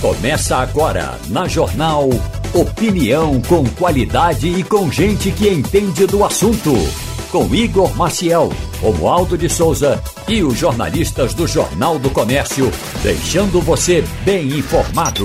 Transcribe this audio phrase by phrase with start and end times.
[0.00, 2.10] Começa agora na Jornal
[2.52, 6.72] Opinião com qualidade e com gente que entende do assunto.
[7.32, 12.70] Com Igor Maciel, Romualdo de Souza e os jornalistas do Jornal do Comércio,
[13.02, 15.24] deixando você bem informado.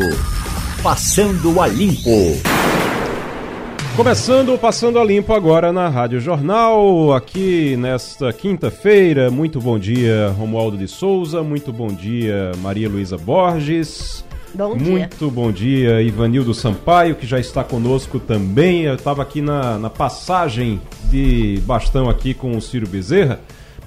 [0.82, 2.40] Passando a Limpo.
[3.98, 9.30] Começando Passando a Limpo agora na Rádio Jornal, aqui nesta quinta-feira.
[9.30, 11.44] Muito bom dia, Romualdo de Souza.
[11.44, 14.24] Muito bom dia, Maria Luísa Borges.
[14.54, 14.92] Bom dia.
[14.92, 18.82] Muito bom dia, Ivanildo Sampaio, que já está conosco também.
[18.82, 23.40] Eu estava aqui na, na passagem de bastão aqui com o Ciro Bezerra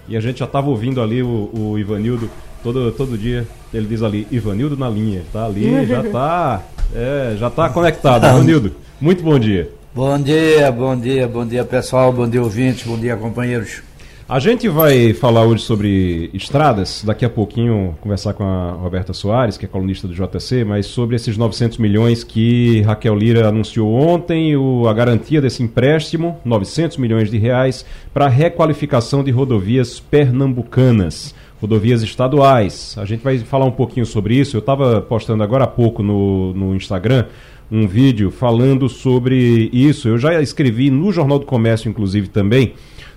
[0.09, 2.31] e a gente já estava ouvindo ali o, o Ivanildo
[2.63, 3.47] todo, todo dia.
[3.75, 6.63] Ele diz ali, Ivanildo na linha, tá ali, já tá,
[6.95, 8.25] é, já tá conectado.
[8.27, 9.71] Ivanildo, muito bom dia.
[9.95, 13.83] Bom dia, bom dia, bom dia pessoal, bom dia ouvintes, bom dia companheiros.
[14.27, 19.59] A gente vai falar hoje sobre estradas, daqui a pouquinho conversar com a Roberta Soares,
[19.59, 24.57] que é colunista do JC, mas sobre esses 900 milhões que Raquel Lira anunciou ontem,
[24.57, 32.03] o, a garantia desse empréstimo, 900 milhões de reais, para requalificação de rodovias pernambucanas, rodovias
[32.03, 32.97] estaduais.
[32.97, 34.57] A gente vai falar um pouquinho sobre isso.
[34.57, 37.27] Eu estava postando agora há pouco no, no Instagram
[37.71, 40.09] um vídeo falando sobre isso.
[40.09, 42.73] Eu já escrevi no Jornal do Comércio, inclusive, também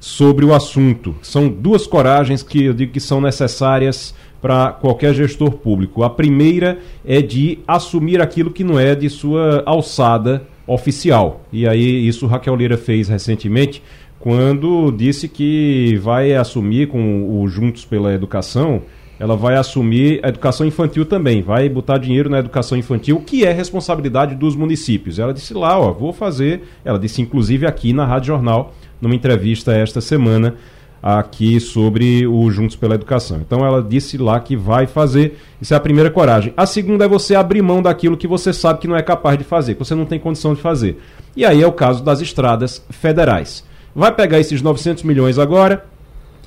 [0.08, 1.14] sobre o assunto.
[1.22, 6.02] São duas coragens que eu digo que são necessárias para qualquer gestor público.
[6.02, 11.42] A primeira é de assumir aquilo que não é de sua alçada oficial.
[11.52, 13.84] E aí isso Raquel Lira fez recentemente
[14.18, 18.84] quando disse que vai assumir com o Juntos pela Educação,
[19.20, 23.52] ela vai assumir a educação infantil também, vai botar dinheiro na educação infantil, que é
[23.52, 25.20] responsabilidade dos municípios.
[25.20, 29.74] Ela disse lá, ó, vou fazer, ela disse inclusive aqui na Rádio Jornal, numa entrevista
[29.74, 30.56] esta semana
[31.02, 33.40] aqui sobre o Juntos pela Educação.
[33.40, 35.38] Então ela disse lá que vai fazer.
[35.62, 36.54] Isso é a primeira coragem.
[36.58, 39.44] A segunda é você abrir mão daquilo que você sabe que não é capaz de
[39.44, 41.00] fazer, que você não tem condição de fazer.
[41.36, 43.64] E aí é o caso das estradas federais.
[43.96, 45.86] Vai pegar esses 900 milhões agora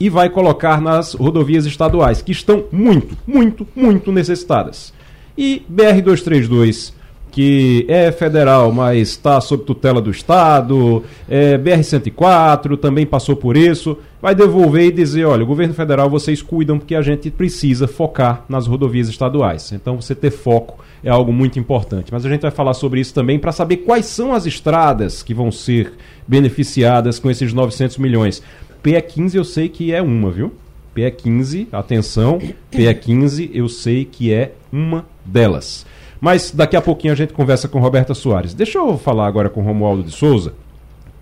[0.00, 4.92] e vai colocar nas rodovias estaduais, que estão muito, muito, muito necessitadas.
[5.36, 6.98] E BR-232
[7.30, 13.96] que é federal, mas está sob tutela do Estado, é, BR-104 também passou por isso,
[14.20, 18.44] vai devolver e dizer, olha, o governo federal vocês cuidam porque a gente precisa focar
[18.48, 19.72] nas rodovias estaduais.
[19.72, 22.12] Então você ter foco é algo muito importante.
[22.12, 25.32] Mas a gente vai falar sobre isso também para saber quais são as estradas que
[25.32, 25.92] vão ser
[26.26, 28.42] beneficiadas com esses 900 milhões.
[28.82, 30.52] PE15 eu sei que é uma, viu?
[30.94, 32.40] PE15, atenção,
[32.72, 35.86] PE15 eu sei que é uma delas.
[36.20, 38.52] Mas daqui a pouquinho a gente conversa com Roberta Soares.
[38.52, 40.52] Deixa eu falar agora com Romualdo de Souza,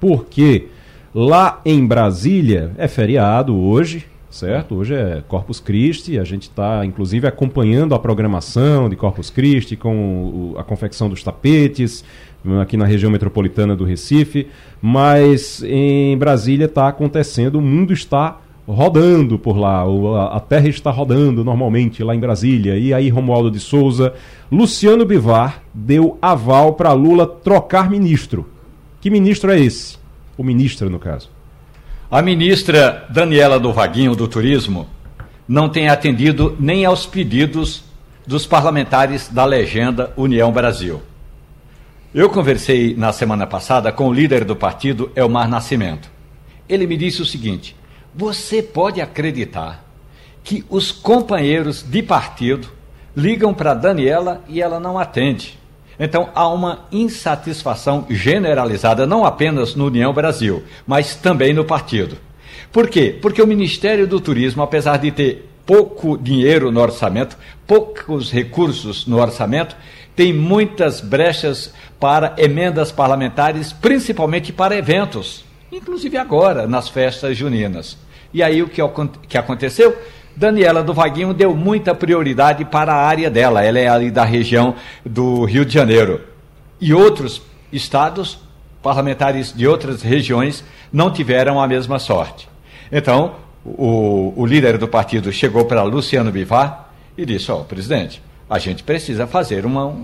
[0.00, 0.66] porque
[1.14, 4.74] lá em Brasília é feriado hoje, certo?
[4.74, 10.54] Hoje é Corpus Christi, a gente está inclusive acompanhando a programação de Corpus Christi com
[10.56, 12.04] a confecção dos tapetes
[12.60, 14.48] aqui na região metropolitana do Recife,
[14.80, 19.84] mas em Brasília está acontecendo, o mundo está rodando por lá,
[20.30, 22.76] a Terra está rodando normalmente lá em Brasília.
[22.76, 24.12] E aí, Romualdo de Souza,
[24.52, 28.46] Luciano Bivar deu aval para Lula trocar ministro.
[29.00, 29.96] Que ministro é esse?
[30.36, 31.30] O ministro, no caso.
[32.10, 34.86] A ministra Daniela do Vaguinho do Turismo
[35.46, 37.84] não tem atendido nem aos pedidos
[38.26, 41.00] dos parlamentares da legenda União Brasil.
[42.14, 46.10] Eu conversei na semana passada com o líder do partido, Elmar Nascimento.
[46.66, 47.76] Ele me disse o seguinte:
[48.14, 49.84] você pode acreditar
[50.42, 52.68] que os companheiros de partido
[53.14, 55.58] ligam para Daniela e ela não atende.
[56.00, 62.16] Então há uma insatisfação generalizada, não apenas no União Brasil, mas também no partido.
[62.72, 63.18] Por quê?
[63.20, 67.36] Porque o Ministério do Turismo, apesar de ter pouco dinheiro no orçamento,
[67.66, 69.76] poucos recursos no orçamento,
[70.18, 77.96] tem muitas brechas para emendas parlamentares, principalmente para eventos, inclusive agora, nas festas juninas.
[78.34, 79.96] E aí o que, aconteceu?
[80.34, 83.62] Daniela do Vaguinho deu muita prioridade para a área dela.
[83.62, 84.74] Ela é ali da região
[85.06, 86.20] do Rio de Janeiro.
[86.80, 87.40] E outros
[87.72, 88.40] estados,
[88.82, 92.48] parlamentares de outras regiões, não tiveram a mesma sorte.
[92.90, 98.20] Então, o, o líder do partido chegou para Luciano Bivar e disse: Ó, oh, presidente,
[98.48, 99.94] a gente precisa fazer uma,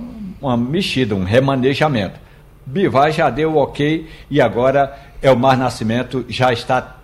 [0.41, 2.19] uma mexida, um remanejamento.
[2.67, 6.97] Bivar já deu ok e agora Elmar Nascimento já está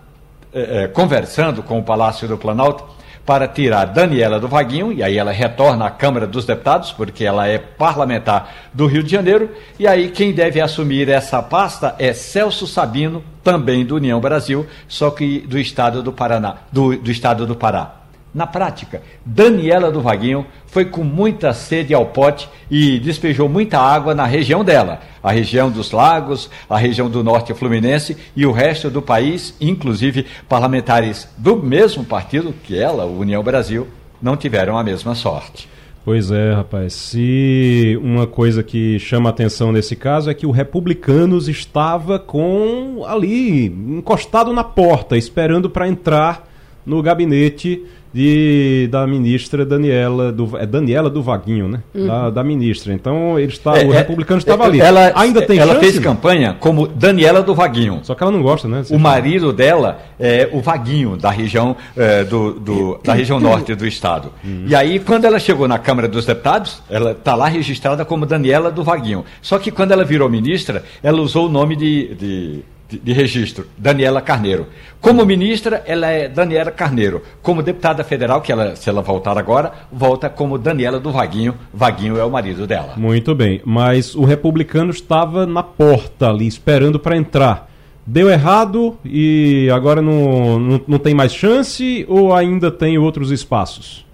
[0.52, 2.84] é, conversando com o Palácio do Planalto
[3.24, 7.46] para tirar Daniela do Vaguinho, e aí ela retorna à Câmara dos Deputados, porque ela
[7.46, 12.66] é parlamentar do Rio de Janeiro, e aí quem deve assumir essa pasta é Celso
[12.66, 17.54] Sabino, também do União Brasil, só que do estado do Paraná, do, do estado do
[17.54, 17.99] Pará.
[18.32, 24.14] Na prática, Daniela do Vaguinho foi com muita sede ao pote e despejou muita água
[24.14, 28.88] na região dela, a região dos lagos, a região do norte fluminense e o resto
[28.88, 33.88] do país, inclusive parlamentares do mesmo partido que ela, União Brasil,
[34.22, 35.68] não tiveram a mesma sorte.
[36.04, 36.94] Pois é, rapaz.
[36.94, 43.66] Se uma coisa que chama atenção nesse caso é que o Republicanos estava com ali
[43.66, 46.49] encostado na porta, esperando para entrar
[46.84, 51.80] no gabinete de, da ministra Daniela do é Daniela do Vaguinho, né?
[51.94, 52.06] Uhum.
[52.06, 52.92] Da, da, ministra.
[52.92, 54.80] Então ele está, é, o é, republicano estava é, ali.
[54.80, 55.84] Ela ainda tem Ela chance?
[55.92, 58.00] fez campanha como Daniela do Vaguinho.
[58.02, 58.82] Só que ela não gosta, né?
[58.90, 63.86] O marido dela é o Vaguinho da região é, do, do, da região norte do
[63.86, 64.32] estado.
[64.44, 64.64] Uhum.
[64.66, 68.70] E aí quando ela chegou na Câmara dos Deputados, ela está lá registrada como Daniela
[68.70, 69.24] do Vaguinho.
[69.40, 73.66] Só que quando ela virou ministra, ela usou o nome de, de de, de, registro,
[73.78, 74.66] Daniela Carneiro.
[75.00, 77.22] Como ministra, ela é Daniela Carneiro.
[77.40, 81.54] Como deputada federal, que ela, se ela voltar agora, volta como Daniela do Vaguinho.
[81.72, 82.94] Vaguinho é o marido dela.
[82.96, 87.70] Muito bem, mas o republicano estava na porta ali, esperando para entrar.
[88.04, 94.04] Deu errado e agora não, não, não tem mais chance ou ainda tem outros espaços?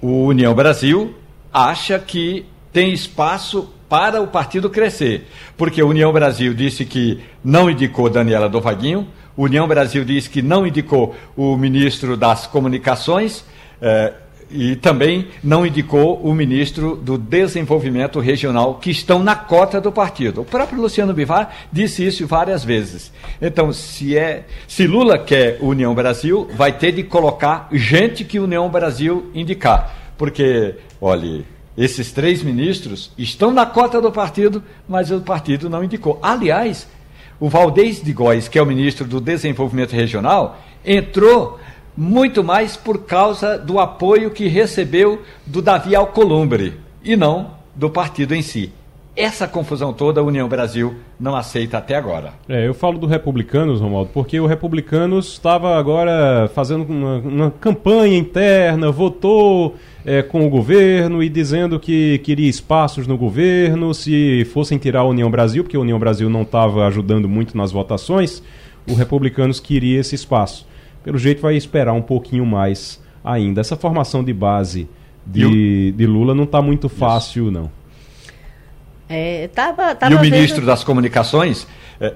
[0.00, 1.14] O União Brasil
[1.52, 5.26] acha que tem espaço para o partido crescer.
[5.54, 9.06] Porque a União Brasil disse que não indicou Daniela do Vaguinho,
[9.36, 13.44] União Brasil disse que não indicou o ministro das Comunicações
[13.82, 14.14] eh,
[14.50, 20.40] e também não indicou o ministro do Desenvolvimento Regional, que estão na cota do partido.
[20.40, 23.12] O próprio Luciano Bivar disse isso várias vezes.
[23.42, 28.70] Então, se, é, se Lula quer União Brasil, vai ter de colocar gente que União
[28.70, 30.14] Brasil indicar.
[30.16, 31.44] Porque, olhe,
[31.76, 36.18] esses três ministros estão na cota do partido, mas o partido não indicou.
[36.22, 36.86] Aliás,
[37.40, 41.58] o Valdez de Góes, que é o ministro do Desenvolvimento Regional, entrou
[41.96, 48.34] muito mais por causa do apoio que recebeu do Davi Alcolumbre e não do partido
[48.34, 48.72] em si.
[49.14, 52.32] Essa confusão toda a União Brasil não aceita até agora.
[52.48, 58.16] É, eu falo do Republicanos, Romualdo, porque o Republicanos estava agora fazendo uma, uma campanha
[58.16, 64.78] interna, votou é, com o governo e dizendo que queria espaços no governo, se fossem
[64.78, 68.42] tirar a União Brasil, porque a União Brasil não estava ajudando muito nas votações,
[68.88, 70.66] o Republicanos queria esse espaço.
[71.04, 73.60] Pelo jeito vai esperar um pouquinho mais ainda.
[73.60, 74.88] Essa formação de base
[75.26, 77.52] de, de Lula não está muito fácil, Isso.
[77.52, 77.81] não.
[79.12, 80.66] É, tava, tava e o ministro vendo...
[80.66, 81.66] das Comunicações.
[82.00, 82.14] É...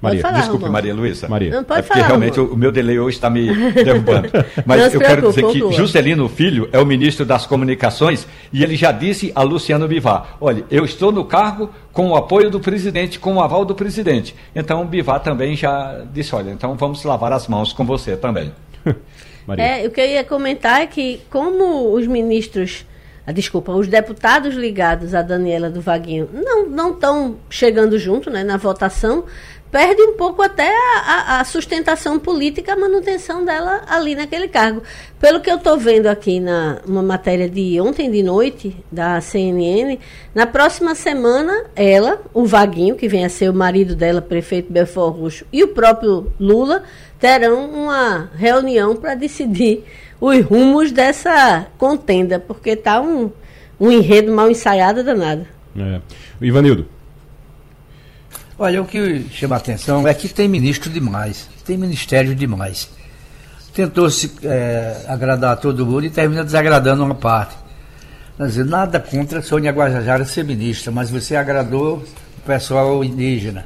[0.00, 0.72] Maria, falar, desculpe, Romão.
[0.72, 1.28] Maria Luísa.
[1.28, 1.50] Maria.
[1.50, 4.30] Não pode é porque falar, realmente o, o, meu delay hoje está me derrubando.
[4.64, 8.92] Mas eu quero dizer que Juscelino Filho é o ministro das Comunicações e ele já
[8.92, 13.34] disse a Luciano Bivar: olha, eu estou no cargo com o apoio do presidente, com
[13.34, 14.34] o aval do presidente.
[14.54, 18.52] Então o Bivar também já disse: olha, então vamos lavar as mãos com você também.
[19.46, 19.64] Maria.
[19.64, 22.86] É, o que eu ia comentar é que, como os ministros
[23.32, 26.28] desculpa, os deputados ligados a Daniela do Vaguinho
[26.68, 29.24] não estão chegando junto né, na votação,
[29.70, 30.68] perde um pouco até
[31.04, 34.82] a, a, sustentação política, a manutenção dela ali naquele cargo.
[35.18, 39.98] Pelo que eu estou vendo aqui na uma matéria de ontem de noite da CNN,
[40.34, 45.16] na próxima semana ela, o Vaguinho, que vem a ser o marido dela, prefeito Belfort
[45.16, 46.82] Roxo, e o próprio Lula
[47.18, 49.84] terão uma reunião para decidir
[50.20, 53.30] os rumos dessa contenda, porque está um,
[53.78, 55.46] um enredo mal ensaiado danado.
[55.76, 56.00] É.
[56.40, 56.86] Ivanildo.
[58.58, 62.90] Olha, o que chama a atenção é que tem ministro demais, tem ministério demais.
[63.72, 67.54] Tentou se é, agradar a todo mundo e termina desagradando uma parte.
[68.36, 72.04] Quer dizer, nada contra a Sônia Guajajara ser ministra, mas você agradou
[72.38, 73.64] o pessoal indígena.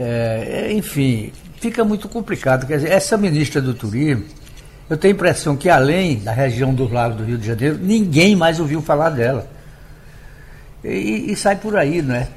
[0.00, 2.66] É, enfim, fica muito complicado.
[2.66, 4.24] Quer dizer, essa ministra do turismo,
[4.88, 8.34] eu tenho a impressão que além da região dos lagos do Rio de Janeiro, ninguém
[8.34, 9.46] mais ouviu falar dela.
[10.82, 12.28] E, e sai por aí, não é?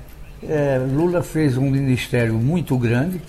[0.44, 0.82] é?
[0.94, 3.22] Lula fez um ministério muito grande,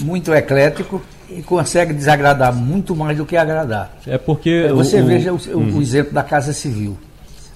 [0.00, 3.96] muito eclético e consegue desagradar muito mais do que agradar.
[4.04, 4.68] É porque.
[4.74, 6.98] Você o, veja o, o, o exemplo da Casa Civil.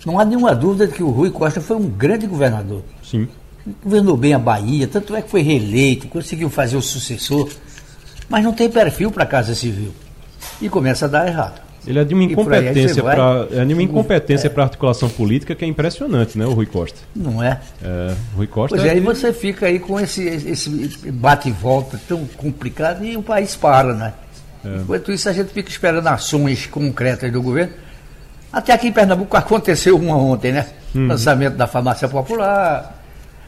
[0.06, 2.82] Não há nenhuma dúvida de que o Rui Costa foi um grande governador.
[3.02, 3.26] Sim.
[3.82, 7.48] Governou bem a Bahia, tanto é que foi reeleito, conseguiu fazer o sucessor,
[8.28, 9.92] mas não tem perfil para a Casa Civil
[10.60, 11.64] e começa a dar errado.
[11.86, 14.50] Ele é de uma incompetência para é de uma incompetência é.
[14.50, 16.98] para articulação política que é impressionante, né, o Rui Costa.
[17.14, 17.60] Não é?
[17.82, 18.76] É, o Rui Costa.
[18.76, 20.70] Pois é, é aí você fica aí com esse, esse
[21.12, 24.14] bate e volta tão complicado e o país para, né?
[24.64, 24.76] É.
[24.78, 27.74] Enquanto isso a gente fica esperando ações concretas do governo.
[28.50, 30.66] Até aqui em Pernambuco aconteceu uma ontem, né?
[30.94, 31.08] Uhum.
[31.08, 33.02] Lançamento da farmácia popular,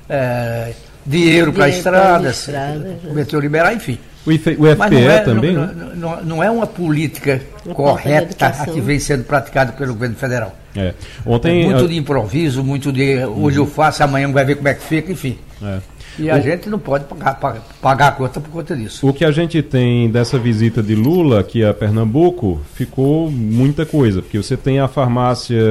[0.09, 0.73] é,
[1.07, 3.99] dinheiro para estradas, estrada, começou a liberar, enfim.
[4.26, 5.52] O, IFE, o FPE não é, também?
[5.52, 5.92] Não, né?
[5.95, 7.40] não, não, é uma política
[7.75, 10.54] correta a que vem sendo praticada pelo governo federal.
[10.75, 10.92] É.
[11.25, 14.75] Ontem, é muito de improviso, muito de hoje eu faço, amanhã vai ver como é
[14.75, 15.38] que fica, enfim.
[15.62, 15.78] É.
[16.18, 16.40] E a o...
[16.40, 17.35] gente não pode pagar,
[17.80, 19.06] pagar a conta por conta disso.
[19.06, 24.23] O que a gente tem dessa visita de Lula aqui a Pernambuco ficou muita coisa,
[24.23, 25.62] porque você tem a farmácia,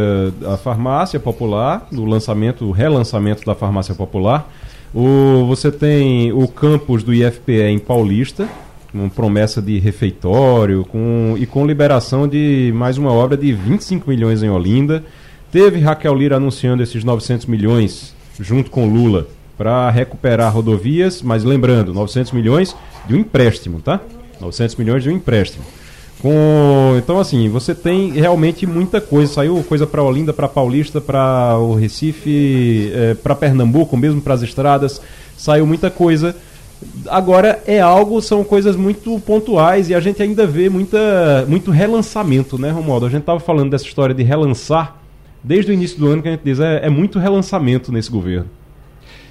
[0.47, 4.49] a farmácia popular, o lançamento, o relançamento da farmácia popular.
[4.95, 8.47] O, você tem o campus do IFPE em Paulista,
[8.93, 14.41] com promessa de refeitório com, e com liberação de mais uma obra de 25 milhões
[14.41, 15.03] em Olinda.
[15.51, 21.93] Teve Raquel Lira anunciando esses 900 milhões junto com Lula para recuperar rodovias, mas lembrando,
[21.93, 22.73] 900 milhões
[23.05, 23.99] de um empréstimo, tá?
[24.39, 25.65] 900 milhões de um empréstimo.
[26.25, 29.31] Com, então assim, você tem realmente muita coisa.
[29.31, 34.41] Saiu coisa para Olinda, para Paulista, para o Recife, é, para Pernambuco, mesmo para as
[34.41, 34.99] estradas.
[35.37, 36.35] Saiu muita coisa.
[37.09, 42.57] Agora é algo, são coisas muito pontuais e a gente ainda vê muita, muito relançamento,
[42.57, 43.05] né, Romualdo?
[43.05, 44.95] A gente estava falando dessa história de relançar
[45.43, 48.49] desde o início do ano que a gente diz é, é muito relançamento nesse governo.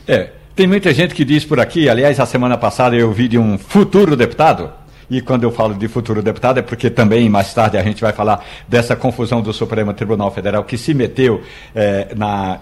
[0.06, 3.36] É, tem muita gente que diz por aqui, aliás, a semana passada eu vi de
[3.36, 4.70] um futuro deputado,
[5.10, 8.12] e quando eu falo de futuro deputado é porque também mais tarde a gente vai
[8.12, 11.42] falar dessa confusão do Supremo Tribunal Federal que se meteu
[11.74, 12.60] é, na,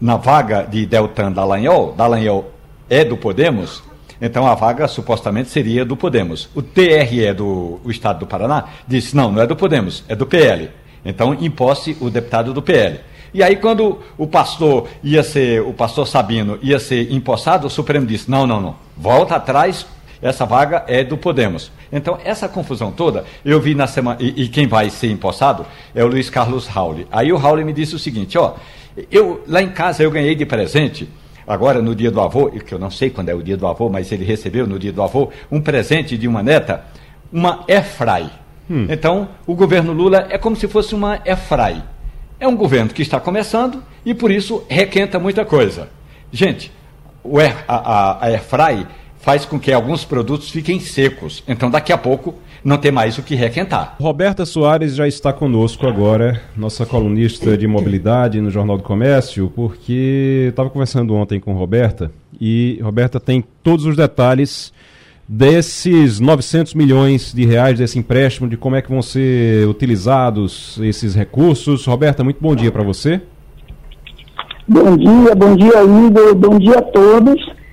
[0.00, 1.94] na vaga de Deltan Dallagnol.
[1.96, 2.52] Dallagnol
[2.88, 3.82] é do Podemos,
[4.20, 6.48] então a vaga supostamente seria do Podemos.
[6.54, 10.26] O TRE do o Estado do Paraná disse: não, não é do Podemos, é do
[10.26, 10.70] PL.
[11.04, 13.00] Então imposse o deputado do PL.
[13.34, 18.06] E aí, quando o pastor ia ser, o pastor Sabino ia ser empossado, o Supremo
[18.06, 19.84] disse: não, não, não, volta atrás,
[20.24, 21.70] essa vaga é do Podemos.
[21.92, 24.16] Então, essa confusão toda, eu vi na semana.
[24.18, 27.06] E, e quem vai ser empossado é o Luiz Carlos Rauli.
[27.12, 28.54] Aí o Rauli me disse o seguinte: ó,
[29.10, 31.06] eu lá em casa eu ganhei de presente
[31.46, 33.90] agora no dia do avô, que eu não sei quando é o dia do avô,
[33.90, 36.82] mas ele recebeu no dia do avô, um presente de uma neta,
[37.30, 38.30] uma Efrai.
[38.70, 38.86] Hum.
[38.88, 41.84] Então, o governo Lula é como se fosse uma Efrai.
[42.40, 45.90] É um governo que está começando e por isso requenta muita coisa.
[46.32, 46.72] Gente,
[47.24, 48.86] o a, a, a Airfry
[49.24, 51.42] faz com que alguns produtos fiquem secos.
[51.48, 53.96] Então daqui a pouco não tem mais o que requentar.
[53.98, 60.48] Roberta Soares já está conosco agora, nossa colunista de mobilidade no Jornal do Comércio, porque
[60.50, 64.72] estava conversando ontem com Roberta e Roberta tem todos os detalhes
[65.26, 71.14] desses 900 milhões de reais desse empréstimo, de como é que vão ser utilizados esses
[71.14, 71.86] recursos.
[71.86, 73.22] Roberta, muito bom dia para você.
[74.68, 77.63] Bom dia, bom dia, Igor, bom dia a todos.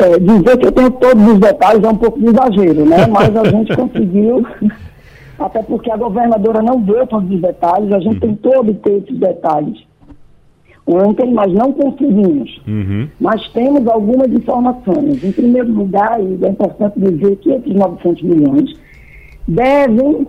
[0.00, 3.06] É, dizer que eu tenho todos os detalhes é um pouco de exagero, né?
[3.12, 4.46] Mas a gente conseguiu,
[5.38, 8.20] até porque a governadora não deu todos os detalhes, a gente uhum.
[8.20, 9.90] tentou obter esses detalhes
[10.86, 12.60] ontem, mas não conseguimos.
[12.66, 13.08] Uhum.
[13.20, 15.22] Mas temos algumas informações.
[15.22, 18.72] Em primeiro lugar, e é importante dizer que esses 900 milhões
[19.46, 20.26] devem,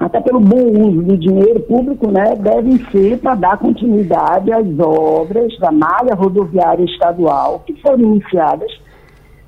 [0.00, 5.56] até pelo bom uso do dinheiro público, né, devem ser para dar continuidade às obras
[5.58, 8.72] da malha rodoviária estadual que foram iniciadas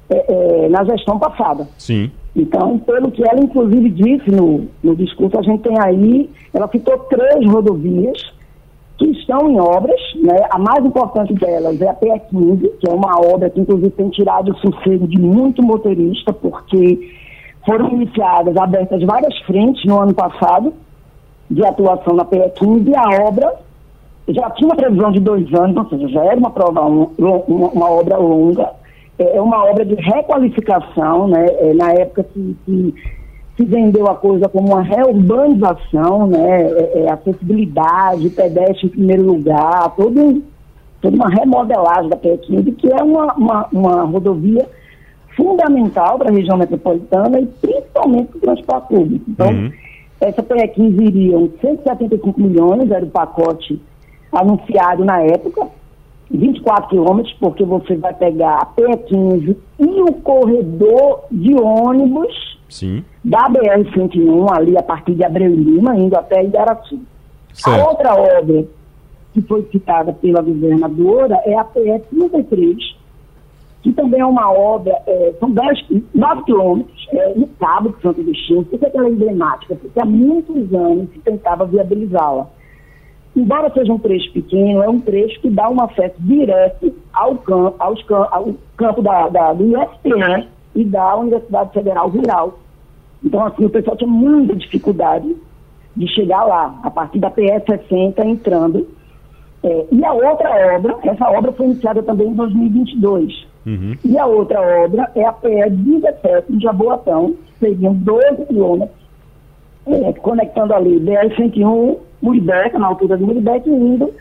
[0.09, 1.69] é, é, na gestão passada.
[1.79, 2.11] Sim.
[2.37, 6.99] Então, pelo que ela inclusive disse no, no discurso, a gente tem aí, ela citou
[6.99, 8.35] três rodovias
[8.99, 10.37] que estão em obras, né?
[10.51, 14.53] a mais importante delas é a PE15, que é uma obra que inclusive tem tirado
[14.53, 17.13] o sossego de muito motorista, porque
[17.67, 20.73] foram iniciadas, abertas várias frentes no ano passado
[21.51, 23.55] de atuação na PE15 e a obra
[24.29, 27.91] já tinha uma previsão de dois anos, ou seja, já era uma, prova, uma, uma
[27.91, 28.71] obra longa,
[29.19, 31.47] é, é uma obra de requalificação, né?
[31.59, 32.95] É, na época que, que
[33.57, 39.95] se vendeu a coisa como uma reurbanização, né, é, é, acessibilidade, pedestre em primeiro lugar,
[39.97, 40.43] todo,
[41.01, 44.69] toda uma remodelagem da PE15, que é uma, uma, uma rodovia
[45.37, 49.25] fundamental para a região metropolitana e principalmente para o transporte público.
[49.29, 49.73] Então, uhum.
[50.21, 53.81] essa PE15 iriam 175 milhões, era o pacote
[54.33, 55.69] anunciado na época,
[56.31, 63.05] 24 quilômetros, porque você vai pegar a PE15 e o corredor de ônibus Sim.
[63.25, 66.43] da BR-101, ali a partir de Abreu e Lima, indo até.
[67.53, 67.81] Certo.
[67.81, 68.65] A outra obra
[69.33, 72.97] que foi citada pela governadora é a PE 33,
[73.83, 78.21] que também é uma obra, é, são 10, 9 quilômetros, é, no Cabo de Santo
[78.21, 79.75] Agostinho, por que ela é emblemática?
[79.75, 82.49] Porque há muitos anos se tentava viabilizá-la.
[83.37, 87.75] Embora seja um trecho pequeno, é um trecho que dá um acesso direto ao campo,
[87.79, 92.59] aos, ao campo da, da, do IFPE e da Universidade Federal Rural.
[93.25, 95.35] Então, assim, o pessoal tinha muita dificuldade
[95.97, 98.87] de chegar lá, a partir da PS 60 entrando.
[99.63, 103.47] É, e a outra obra, essa obra foi iniciada também em 2022.
[103.67, 103.97] Uhum.
[104.05, 108.99] E a outra obra é a PE 17 em Jaboatão, seriam 12 quilômetros,
[109.87, 114.13] é, conectando ali BR-101, Muribeca, na altura de Muribeca, e indo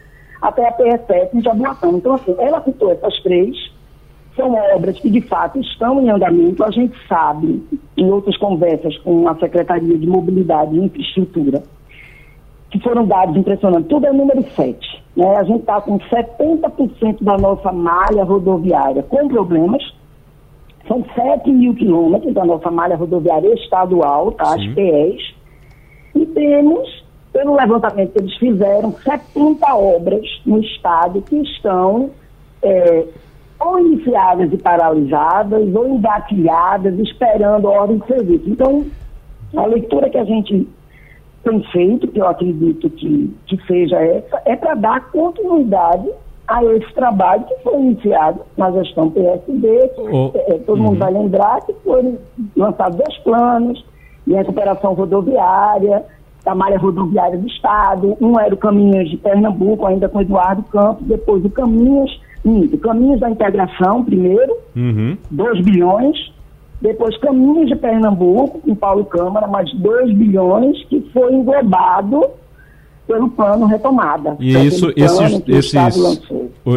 [0.42, 1.96] até a PE 7 em Jaboatão.
[1.96, 3.56] Então, assim, ela citou essas três,
[4.36, 6.64] são obras que de fato estão em andamento.
[6.64, 7.64] A gente sabe,
[7.96, 11.64] em outras conversas com a Secretaria de Mobilidade e Infraestrutura,
[12.72, 13.88] que foram dados impressionantes.
[13.88, 15.04] Tudo é número 7.
[15.16, 15.36] Né?
[15.38, 19.84] A gente está com 70% da nossa malha rodoviária com problemas.
[20.88, 24.56] São 7 mil quilômetros da nossa malha rodoviária estadual, tá?
[24.56, 25.36] as PEs.
[26.16, 27.03] E temos,
[27.34, 32.12] pelo levantamento que eles fizeram, 70 obras no estado que estão
[32.62, 33.06] é,
[33.60, 38.50] ou iniciadas e paralisadas, ou engatilhadas, esperando a ordem de serviço.
[38.50, 38.86] Então,
[39.56, 40.68] a leitura que a gente
[41.44, 46.10] tem feito, que eu acredito que, que seja essa, é para dar continuidade
[46.48, 49.92] a esse trabalho que foi iniciado na gestão PSD.
[49.98, 50.88] Oh, é, todo uhum.
[50.88, 52.18] mundo vai lembrar que foram
[52.56, 53.86] lançados dois planos
[54.25, 56.04] de recuperação rodoviária,
[56.44, 58.18] da malha rodoviária do Estado.
[58.20, 63.20] Um era o Caminhos de Pernambuco, ainda com Eduardo Campos, depois o Caminhos, o Caminhos
[63.20, 65.18] da Integração, primeiro, uhum.
[65.32, 66.34] 2 bilhões,
[66.82, 72.26] depois Caminhos de Pernambuco, com Paulo Câmara, mais 2 bilhões, que foi englobado
[73.08, 74.36] pelo plano retomada.
[74.40, 76.22] E isso, esses, esses,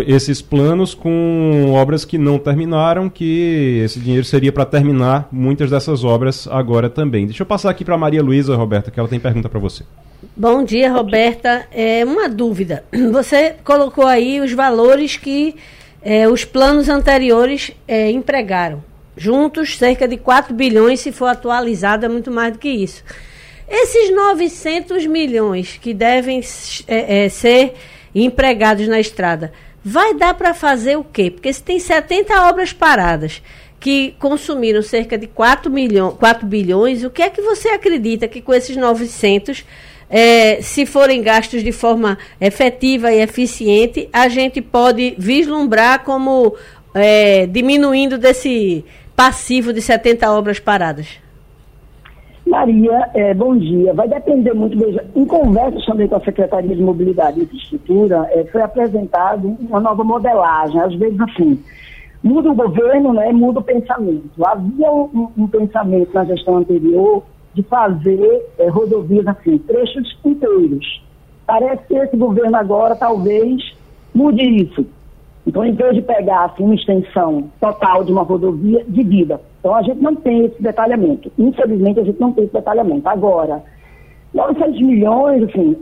[0.07, 6.05] esses planos com obras que não terminaram, que esse dinheiro seria para terminar muitas dessas
[6.05, 7.27] obras agora também.
[7.27, 9.85] Deixa eu passar aqui para Maria Luísa, Roberta, que ela tem pergunta para você.
[10.37, 11.67] Bom dia, Roberta.
[11.71, 12.85] É uma dúvida.
[13.13, 15.55] Você colocou aí os valores que
[16.03, 18.83] é, os planos anteriores é, empregaram
[19.17, 23.03] juntos cerca de 4 bilhões, se for atualizado, é muito mais do que isso.
[23.69, 26.41] Esses 900 milhões que devem
[26.87, 27.75] é, é, ser
[28.15, 29.53] empregados na estrada,
[29.85, 31.31] vai dar para fazer o quê?
[31.31, 33.43] Porque se tem 70 obras paradas
[33.79, 38.41] que consumiram cerca de 4, milhões, 4 bilhões, o que é que você acredita que
[38.41, 39.65] com esses 900
[40.09, 46.55] é, se forem gastos de forma efetiva e eficiente, a gente pode vislumbrar como
[46.95, 51.26] é, diminuindo desse passivo de 70 obras paradas?
[52.47, 53.93] Maria, é, bom dia.
[53.93, 58.45] Vai depender muito, veja, em conversas também com a Secretaria de Mobilidade e Infraestrutura, é,
[58.45, 60.81] foi apresentado uma nova modelagem.
[60.81, 61.61] Às vezes, assim,
[62.23, 64.45] muda o governo, né, muda o pensamento.
[64.45, 71.03] Havia um, um pensamento na gestão anterior de fazer é, rodovias, assim, trechos inteiros.
[71.45, 73.77] Parece que esse governo agora talvez
[74.15, 74.87] mude isso.
[75.47, 79.41] Então, em vez de pegar assim, uma extensão total de uma rodovia, divida.
[79.67, 81.33] Então, a gente não tem esse detalhamento.
[81.37, 83.09] Infelizmente, a gente não tem esse detalhamento.
[83.09, 83.65] Agora,
[84.33, 85.77] 900 milhões, assim,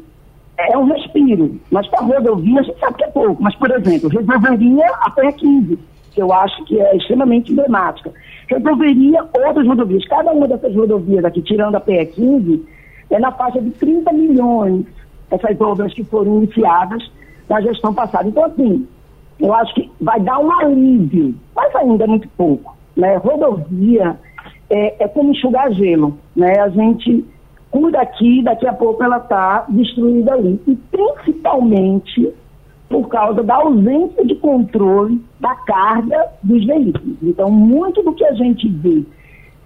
[0.57, 1.61] é um respiro.
[1.71, 3.43] Mas para rodovia, a gente sabe que é pouco.
[3.43, 5.79] Mas, por exemplo, resolveria a PE15,
[6.13, 8.11] que eu acho que é extremamente emblemática.
[8.49, 10.09] Resolveria outras rodovias.
[10.09, 12.63] Cada uma dessas rodovias aqui, tirando a PE15,
[13.11, 14.87] é na faixa de 30 milhões,
[15.31, 17.03] essas obras que foram iniciadas
[17.51, 18.27] na gestão passada.
[18.27, 18.89] Então, assim,
[19.39, 22.75] eu acho que vai dar um alívio, mas ainda é muito pouco.
[22.97, 23.17] Né?
[23.17, 24.17] Rodovia
[24.71, 26.19] é, é como enxugar gelo.
[26.35, 26.59] Né?
[26.61, 27.25] A gente
[27.71, 30.61] cuida aqui, daqui a pouco ela está destruída ali.
[30.67, 32.33] E principalmente
[32.89, 37.17] por causa da ausência de controle da carga dos veículos.
[37.23, 39.03] Então, muito do que a gente vê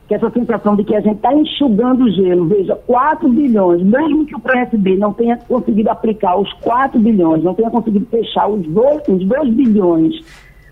[0.08, 4.24] que essa sensação de que a gente está enxugando o gelo, veja, 4 bilhões, mesmo
[4.24, 8.66] que o PSB não tenha conseguido aplicar os 4 bilhões, não tenha conseguido fechar os
[8.66, 10.24] 2, os 2 bilhões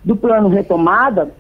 [0.02, 1.30] do plano retomada,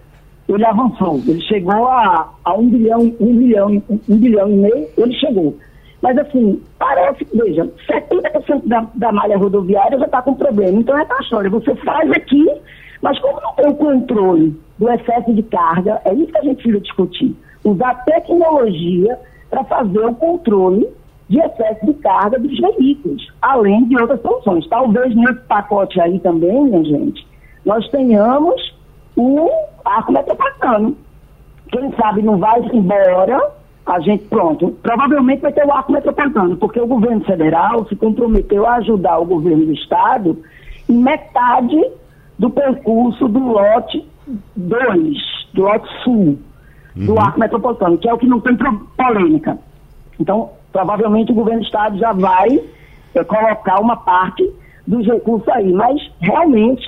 [0.48, 5.14] ele avançou, ele chegou a, a 1 bilhão, 1 bilhão, 1 bilhão e meio, ele
[5.14, 5.56] chegou.
[6.02, 10.78] Mas assim, parece, veja, 70% da, da malha rodoviária já está com problema.
[10.78, 12.46] Então é a história, você faz aqui,
[13.02, 16.56] mas como não tem o controle do excesso de carga, é isso que a gente
[16.56, 19.18] precisa discutir usar tecnologia
[19.50, 20.88] para fazer o controle
[21.28, 24.68] de excesso de carga dos veículos, além de outras soluções.
[24.68, 27.26] Talvez nesse pacote aí também, minha gente,
[27.64, 28.75] nós tenhamos
[29.16, 29.48] um
[29.84, 30.96] arco metropolitano.
[31.70, 33.40] Quem sabe não vai embora,
[33.84, 38.66] a gente, pronto, provavelmente vai ter o arco metropolitano, porque o governo federal se comprometeu
[38.66, 40.42] a ajudar o governo do estado
[40.88, 41.80] em metade
[42.38, 44.06] do percurso do lote
[44.54, 45.18] 2,
[45.54, 46.38] do lote sul
[46.96, 47.20] do uhum.
[47.20, 48.56] arco metropolitano, que é o que não tem
[48.96, 49.58] polêmica.
[50.18, 52.60] Então, provavelmente o governo do Estado já vai
[53.14, 54.50] é, colocar uma parte
[54.86, 56.86] dos recursos aí, mas realmente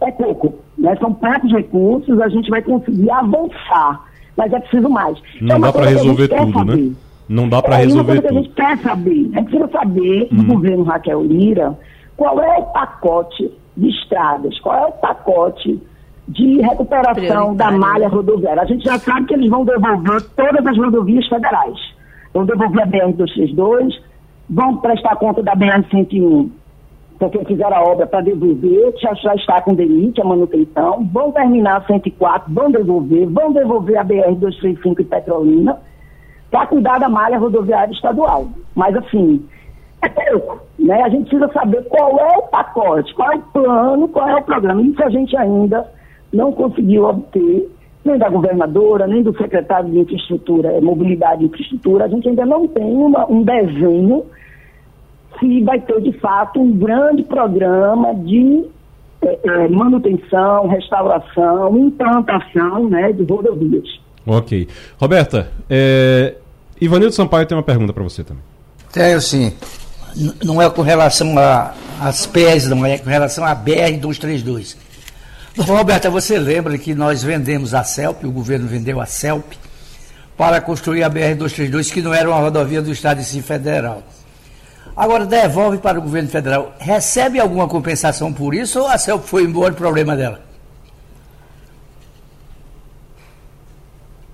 [0.00, 0.54] é pouco.
[0.76, 0.94] Né?
[0.96, 4.04] São poucos recursos, a gente vai conseguir avançar,
[4.36, 5.18] mas é preciso mais.
[5.40, 6.52] Não é dá para resolver tudo, né?
[6.52, 6.76] saber.
[6.76, 6.94] né?
[7.28, 8.32] Não dá para é, resolver uma coisa tudo.
[8.32, 11.78] que a gente quer saber, a gente precisa saber do governo Raquel Lira
[12.16, 15.80] qual é o pacote de estradas, qual é o pacote
[16.28, 18.62] de recuperação da malha rodoviária.
[18.62, 21.78] A gente já sabe que eles vão devolver todas as rodovias federais.
[22.32, 23.94] Vão devolver a BR-232,
[24.50, 26.50] vão prestar conta da BR-101,
[27.18, 31.78] porque fizeram a obra para devolver, já, já está com DENIT, a manutenção, vão terminar
[31.78, 35.78] a 104, vão devolver, vão devolver a BR-235 e Petrolina,
[36.50, 38.46] para cuidar da malha rodoviária estadual.
[38.74, 39.44] Mas, assim,
[40.02, 40.60] é pouco.
[40.78, 41.02] Né?
[41.02, 44.42] A gente precisa saber qual é o pacote, qual é o plano, qual é o
[44.42, 44.82] programa.
[44.82, 45.86] Isso a gente ainda
[46.32, 47.70] não conseguiu obter,
[48.04, 52.04] nem da governadora, nem do secretário de Infraestrutura, Mobilidade e Infraestrutura.
[52.04, 54.22] A gente ainda não tem uma, um desenho
[55.38, 58.64] se vai ter, de fato, um grande programa de
[59.22, 63.88] é, é, manutenção, restauração, implantação né, de rodovias.
[64.26, 64.68] Ok.
[64.98, 66.34] Roberta, é...
[66.80, 68.42] Ivanildo Sampaio tem uma pergunta para você também.
[68.92, 69.52] Tenho sim.
[70.44, 71.34] não é com relação
[72.00, 74.76] às PES, não é com relação à BR-232.
[75.58, 79.54] Roberta, você lembra que nós vendemos a CELP, o governo vendeu a CELP,
[80.36, 84.02] para construir a BR-232, que não era uma rodovia do Estado e sim federal.
[84.96, 86.72] Agora devolve para o governo federal.
[86.78, 90.40] Recebe alguma compensação por isso ou a CELP foi embora o problema dela?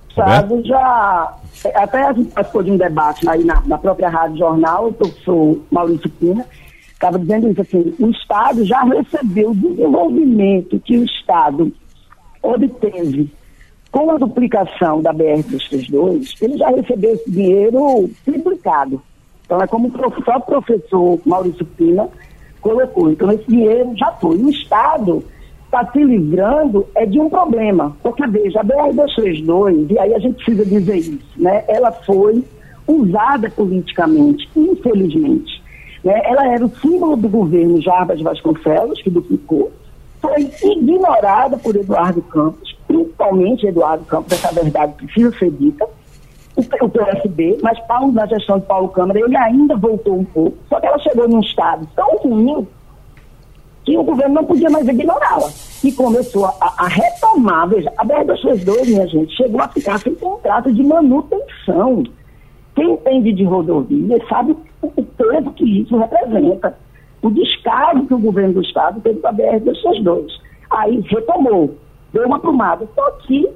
[0.09, 1.33] Estado já.
[1.75, 5.59] Até a gente participou de um debate aí na, na própria Rádio Jornal, o professor
[5.71, 6.45] Maurício Pina
[7.03, 11.71] estava dizendo isso assim: o Estado já recebeu o desenvolvimento que o Estado
[12.41, 13.31] obteve
[13.91, 19.01] com a duplicação da BR-332, ele já recebeu esse dinheiro triplicado.
[19.53, 19.91] Então, é como o
[20.41, 22.09] professor Maurício Pina
[22.59, 23.11] colocou.
[23.11, 24.37] Então, esse dinheiro já foi.
[24.37, 25.23] O Estado
[25.65, 27.95] está se livrando é de um problema.
[28.01, 31.63] Porque, veja, a BR-232, e aí a gente precisa dizer isso, né?
[31.67, 32.43] Ela foi
[32.87, 35.61] usada politicamente, infelizmente.
[36.03, 36.19] Né?
[36.25, 39.71] Ela era o símbolo do governo Jarbas Vasconcelos, que duplicou,
[40.19, 45.87] foi ignorada por Eduardo Campos, principalmente Eduardo Campos, essa verdade precisa ser dita,
[46.55, 50.79] o, PSB, mas Paulo, na gestão de Paulo Câmara, ele ainda voltou um pouco, só
[50.79, 52.67] que ela chegou num estado tão ruim
[53.83, 55.49] que o governo não podia mais ignorá-la.
[55.83, 60.71] E começou a, a retomar, veja, a BR-232, minha gente, chegou a ficar sem contrato
[60.71, 62.03] de manutenção.
[62.75, 66.77] Quem entende de rodovia sabe o peso que isso representa.
[67.21, 70.27] O descaso que o governo do Estado teve com a BR-232.
[70.69, 71.75] Aí retomou,
[72.13, 72.87] deu uma prumada.
[72.95, 73.49] Só que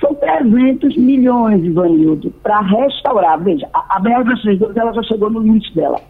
[0.00, 3.42] são 300 milhões, Ivanildo, para restaurar.
[3.42, 6.00] Veja, a, a BR-232 ela já chegou no limite dela.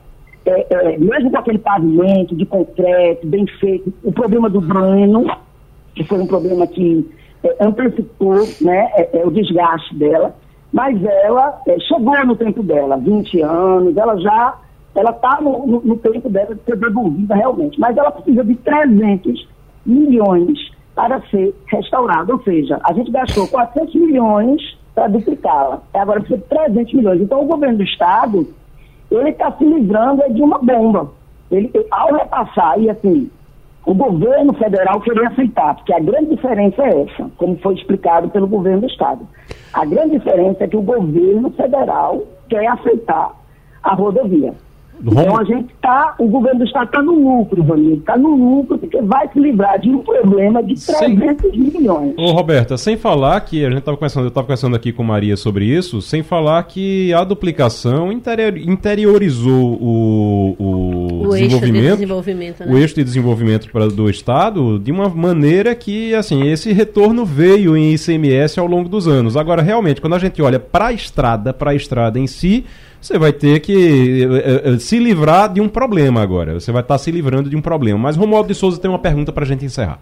[0.46, 5.26] É, é, mesmo com aquele pavimento de concreto, bem feito, o problema do dreno,
[5.94, 7.08] que foi um problema que
[7.42, 10.34] é, antecipou né, é, é, o desgaste dela,
[10.72, 14.58] mas ela é, chegou no tempo dela, 20 anos, ela já
[14.94, 18.54] ela está no, no, no, tempo dela de ser devolvida realmente, mas ela precisa de
[18.54, 19.48] 300
[19.84, 26.40] milhões para ser restaurada, ou seja, a gente gastou 400 milhões para duplicá-la, agora precisa
[26.40, 27.20] de 300 milhões.
[27.20, 28.46] Então o governo do Estado,
[29.10, 31.10] ele está se livrando de uma bomba.
[31.50, 33.30] Ele, ao repassar, e assim,
[33.84, 38.46] o governo federal queria aceitar, porque a grande diferença é essa, como foi explicado pelo
[38.46, 39.26] governo do Estado.
[39.72, 43.32] A grande diferença é que o governo federal quer aceitar
[43.82, 44.54] a rodovia.
[45.02, 48.78] Então a gente está, o governo do Estado está no lucro, Vanildo, está no lucro,
[48.78, 51.60] porque vai se livrar de um problema de 300 sem...
[51.60, 52.14] milhões.
[52.16, 55.36] Ô Roberta, sem falar que, a gente estava conversando, eu estava conversando aqui com Maria
[55.36, 61.94] sobre isso, sem falar que a duplicação interior, interiorizou o, o, o desenvolvimento, eixo de
[61.94, 62.72] desenvolvimento, né?
[62.72, 67.76] o eixo de desenvolvimento pra, do Estado de uma maneira que, assim, esse retorno veio
[67.76, 69.36] em ICMS ao longo dos anos.
[69.36, 72.64] Agora, realmente, quando a gente olha para a estrada, para a estrada em si,
[73.04, 76.54] você vai ter que uh, uh, se livrar de um problema agora.
[76.54, 77.98] Você vai estar se livrando de um problema.
[77.98, 79.98] Mas Romualdo de Souza tem uma pergunta para a gente encerrar.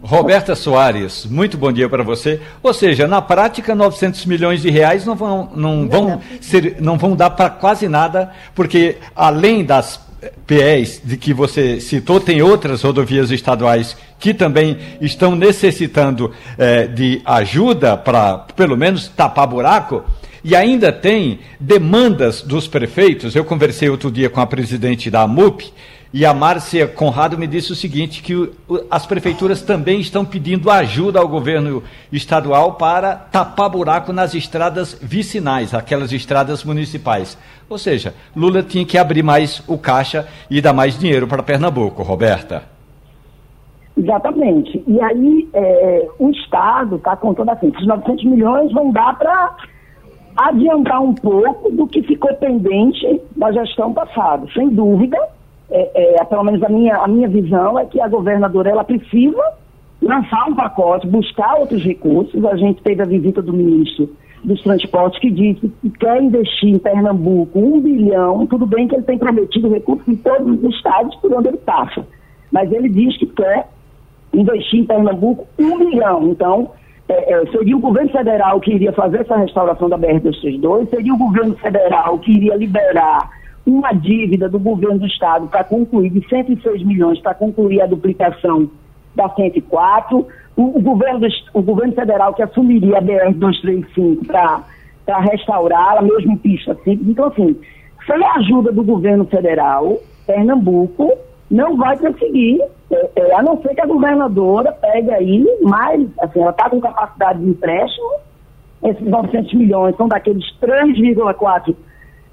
[0.00, 2.40] Roberta Soares, muito bom dia para você.
[2.62, 7.14] Ou seja, na prática, 900 milhões de reais não vão, não vão, ser, não vão
[7.14, 10.00] dar para quase nada, porque além das
[10.46, 17.20] PEs de que você citou, tem outras rodovias estaduais que também estão necessitando eh, de
[17.24, 20.04] ajuda para, pelo menos, tapar buraco.
[20.44, 23.34] E ainda tem demandas dos prefeitos.
[23.34, 25.72] Eu conversei outro dia com a presidente da AMUP
[26.12, 28.50] e a Márcia Conrado me disse o seguinte: que
[28.90, 35.74] as prefeituras também estão pedindo ajuda ao governo estadual para tapar buraco nas estradas vicinais,
[35.74, 37.36] aquelas estradas municipais.
[37.68, 42.02] Ou seja, Lula tinha que abrir mais o caixa e dar mais dinheiro para Pernambuco,
[42.02, 42.62] Roberta.
[43.94, 44.82] Exatamente.
[44.86, 49.56] E aí é, o Estado está contando assim: esses 900 milhões vão dar para
[50.38, 54.46] adiantar um pouco do que ficou pendente da gestão passada.
[54.54, 55.18] Sem dúvida,
[55.68, 59.42] é, é, pelo menos a minha, a minha visão é que a governadora ela precisa
[60.00, 62.44] lançar um pacote, buscar outros recursos.
[62.44, 64.08] A gente teve a visita do ministro
[64.44, 68.46] dos Transportes que disse que quer investir em Pernambuco um bilhão.
[68.46, 72.06] Tudo bem que ele tem prometido recursos em todos os estados por onde ele passa,
[72.52, 73.68] mas ele diz que quer
[74.32, 76.28] investir em Pernambuco um bilhão.
[76.28, 76.70] Então,
[77.08, 81.18] é, é, seria o governo federal que iria fazer essa restauração da BR-232, seria o
[81.18, 83.30] governo federal que iria liberar
[83.66, 88.70] uma dívida do governo do estado para concluir, de 106 milhões, para concluir a duplicação
[89.14, 96.38] da 104, o, o, governo, o governo federal que assumiria a BR-235 para restaurá-la, mesmo
[96.38, 97.08] pista simples.
[97.08, 97.56] Então, assim,
[98.06, 101.12] sem a ajuda do governo federal, Pernambuco
[101.50, 106.40] não vai conseguir, é, é, a não ser que a governadora pegue aí mais, assim,
[106.40, 108.10] ela está com capacidade de empréstimo,
[108.84, 111.74] esses 900 milhões são daqueles 3,4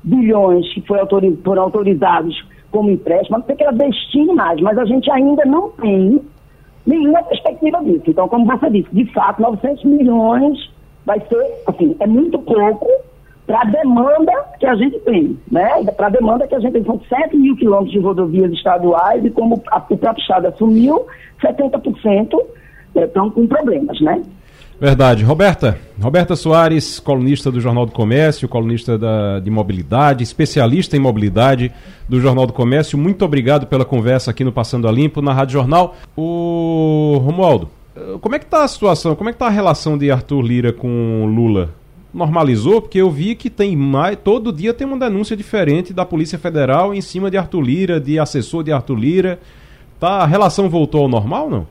[0.04, 4.62] bilhões que foi autoriz, foram autorizados como empréstimo, a não ser que ela destine mais,
[4.62, 6.22] mas a gente ainda não tem
[6.86, 8.04] nenhuma perspectiva disso.
[8.08, 10.72] Então, como você disse, de fato, 900 milhões
[11.06, 12.88] vai ser, assim, é muito pouco
[13.46, 15.84] para a demanda que a gente tem, né?
[15.96, 19.30] Para a demanda que a gente tem, são 7 mil quilômetros de rodovias estaduais e
[19.30, 21.06] como a, o próprio Estado assumiu,
[21.42, 22.40] 70%
[22.96, 24.22] estão com problemas, né?
[24.80, 25.24] Verdade.
[25.24, 31.72] Roberta, Roberta Soares, colunista do Jornal do Comércio, colunista da, de mobilidade, especialista em mobilidade
[32.10, 35.54] do Jornal do Comércio, muito obrigado pela conversa aqui no Passando a Limpo, na Rádio
[35.54, 35.96] Jornal.
[36.16, 37.70] O Romualdo,
[38.20, 40.74] como é que está a situação, como é que está a relação de Arthur Lira
[40.74, 41.70] com Lula?
[42.16, 42.82] Normalizou?
[42.82, 46.94] Porque eu vi que tem mais, todo dia tem uma denúncia diferente da Polícia Federal
[46.96, 49.40] em cima de Arthur Lira, de assessor de Arthur Lira.
[50.00, 51.68] Tá, a relação voltou ao normal, não?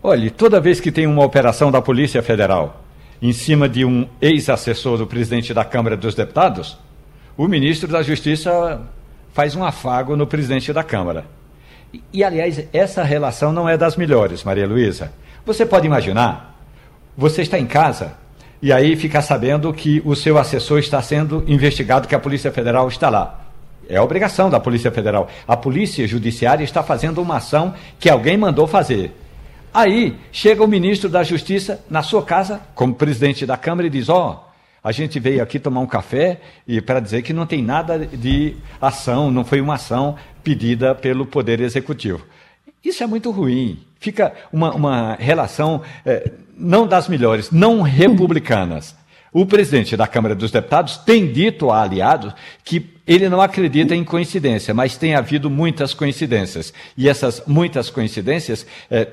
[0.00, 2.84] Olhe, toda vez que tem uma operação da Polícia Federal
[3.20, 6.78] em cima de um ex-assessor do presidente da Câmara dos Deputados,
[7.36, 8.80] o ministro da Justiça
[9.32, 11.26] faz um afago no presidente da Câmara.
[11.92, 15.12] E, e aliás, essa relação não é das melhores, Maria Luísa.
[15.44, 16.56] Você pode imaginar,
[17.16, 18.27] você está em casa
[18.60, 22.88] e aí ficar sabendo que o seu assessor está sendo investigado, que a Polícia Federal
[22.88, 23.44] está lá.
[23.88, 25.28] É obrigação da Polícia Federal.
[25.46, 29.12] A Polícia Judiciária está fazendo uma ação que alguém mandou fazer.
[29.72, 34.08] Aí chega o ministro da Justiça na sua casa, como presidente da Câmara, e diz:
[34.08, 34.48] Ó, oh,
[34.82, 38.56] a gente veio aqui tomar um café e para dizer que não tem nada de
[38.80, 42.26] ação, não foi uma ação pedida pelo Poder Executivo.
[42.84, 43.78] Isso é muito ruim.
[44.00, 48.96] Fica uma, uma relação é, não das melhores, não republicanas.
[49.32, 54.02] O presidente da Câmara dos Deputados tem dito a aliados que ele não acredita em
[54.02, 56.72] coincidência, mas tem havido muitas coincidências.
[56.96, 59.06] E essas muitas coincidências é,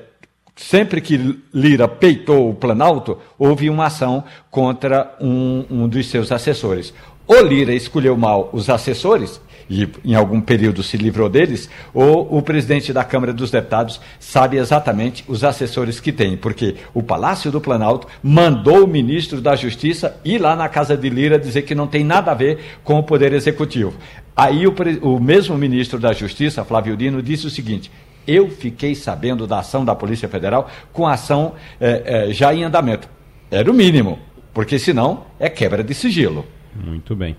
[0.56, 6.94] sempre que Lira peitou o Planalto, houve uma ação contra um, um dos seus assessores.
[7.26, 12.42] Ou Lira escolheu mal os assessores, e em algum período se livrou deles, ou o
[12.42, 17.60] presidente da Câmara dos Deputados sabe exatamente os assessores que tem, porque o Palácio do
[17.60, 21.86] Planalto mandou o ministro da Justiça ir lá na casa de Lira dizer que não
[21.86, 23.94] tem nada a ver com o Poder Executivo.
[24.36, 27.90] Aí o, o mesmo ministro da Justiça, Flávio Dino, disse o seguinte:
[28.26, 33.08] eu fiquei sabendo da ação da Polícia Federal com ação é, é, já em andamento.
[33.50, 34.18] Era o mínimo,
[34.52, 36.44] porque senão é quebra de sigilo.
[36.74, 37.36] Muito bem.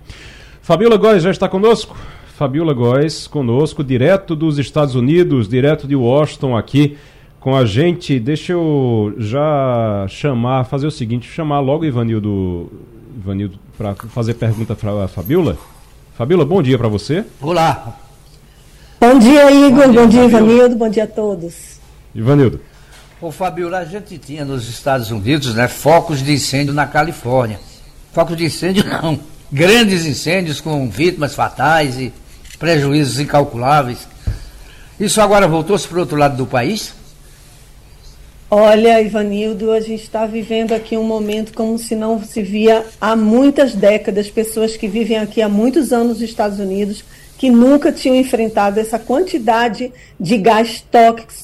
[0.62, 1.96] Fabiola Góes já está conosco?
[2.38, 6.96] Fabiola Góes conosco, direto dos Estados Unidos, direto de Washington aqui
[7.40, 8.20] com a gente.
[8.20, 12.70] Deixa eu já chamar, fazer o seguinte, chamar logo o Ivanildo,
[13.16, 15.58] Ivanildo para fazer pergunta para a Fabiola.
[16.16, 17.24] Fabiola, bom dia para você.
[17.40, 17.98] Olá,
[19.00, 19.86] Bom dia, Igor.
[19.86, 20.76] Bom dia, bom dia Ivanildo.
[20.76, 21.80] Bom dia a todos.
[22.14, 22.60] Ivanildo.
[23.20, 27.58] Ô, Fabiola, a gente tinha nos Estados Unidos né, focos de incêndio na Califórnia.
[28.12, 29.18] Focos de incêndio não.
[29.50, 32.12] Grandes incêndios com vítimas fatais e
[32.58, 34.06] prejuízos incalculáveis.
[34.98, 36.94] Isso agora voltou-se para o outro lado do país?
[38.50, 43.14] Olha, Ivanildo, a gente está vivendo aqui um momento como se não se via há
[43.14, 44.30] muitas décadas.
[44.30, 47.04] Pessoas que vivem aqui há muitos anos nos Estados Unidos
[47.38, 50.84] que nunca tinham enfrentado essa quantidade de gás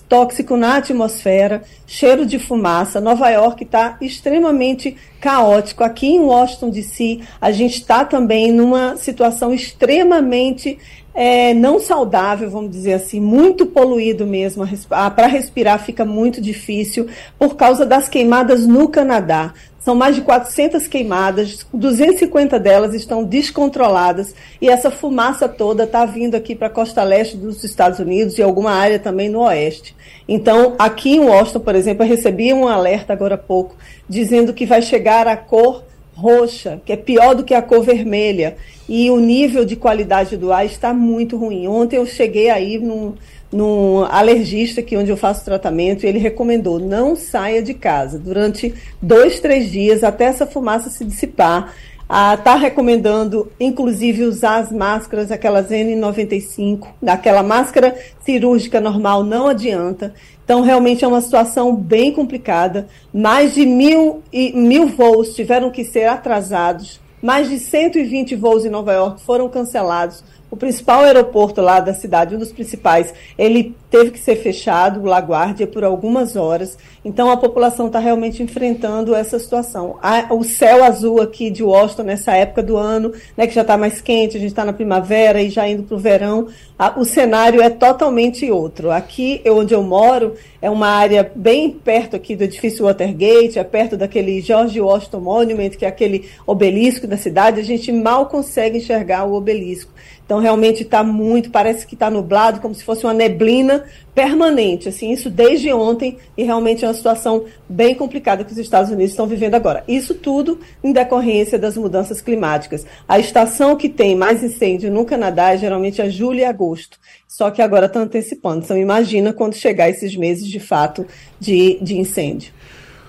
[0.09, 3.00] tóxico na atmosfera, cheiro de fumaça.
[3.00, 5.85] Nova York está extremamente caótico.
[5.85, 10.77] Aqui em Washington DC, a gente está também numa situação extremamente
[11.14, 14.66] é, não saudável, vamos dizer assim, muito poluído mesmo.
[14.88, 17.07] Para respirar fica muito difícil
[17.38, 19.55] por causa das queimadas no Canadá.
[19.79, 26.35] São mais de 400 queimadas, 250 delas estão descontroladas e essa fumaça toda está vindo
[26.35, 29.94] aqui para a costa leste dos Estados Unidos e alguma área também no oeste.
[30.27, 33.77] Então, aqui em Washington, por exemplo, eu recebi um alerta agora há pouco
[34.09, 38.57] dizendo que vai chegar a cor roxa, que é pior do que a cor vermelha,
[38.88, 41.66] e o nível de qualidade do ar está muito ruim.
[41.66, 43.14] Ontem eu cheguei aí num,
[43.50, 48.74] num alergista aqui onde eu faço tratamento e ele recomendou não saia de casa durante
[49.00, 51.74] dois, três dias até essa fumaça se dissipar.
[52.05, 60.14] Está ah, recomendando, inclusive, usar as máscaras, aquelas N95, aquela máscara cirúrgica normal não adianta.
[60.45, 62.88] Então, realmente é uma situação bem complicada.
[63.12, 67.01] Mais de mil, mil voos tiveram que ser atrasados.
[67.23, 70.23] Mais de 120 voos em Nova York foram cancelados
[70.55, 75.05] o principal aeroporto lá da cidade, um dos principais, ele teve que ser fechado, o
[75.05, 76.79] LaGuardia, por algumas horas.
[77.05, 79.99] Então a população está realmente enfrentando essa situação.
[80.31, 84.01] o céu azul aqui de Washington, nessa época do ano, né, que já está mais
[84.01, 86.49] quente, a gente está na primavera e já indo para o verão,
[86.97, 88.90] o cenário é totalmente outro.
[88.90, 93.97] Aqui onde eu moro é uma área bem perto aqui do edifício Watergate, é perto
[93.97, 99.25] daquele George Washington Monument, que é aquele obelisco da cidade, a gente mal consegue enxergar
[99.25, 99.93] o obelisco.
[100.24, 103.84] Então realmente está muito, parece que está nublado, como se fosse uma neblina
[104.14, 108.90] permanente, assim, isso desde ontem, e realmente é uma situação bem complicada que os Estados
[108.90, 109.84] Unidos estão vivendo agora.
[109.87, 112.87] Isso tudo em decorrência das mudanças climáticas.
[113.06, 117.50] A estação que tem mais incêndio no Canadá é geralmente a julho e agosto, só
[117.50, 118.64] que agora está antecipando.
[118.64, 121.06] Então imagina quando chegar esses meses de fato
[121.38, 122.52] de, de incêndio.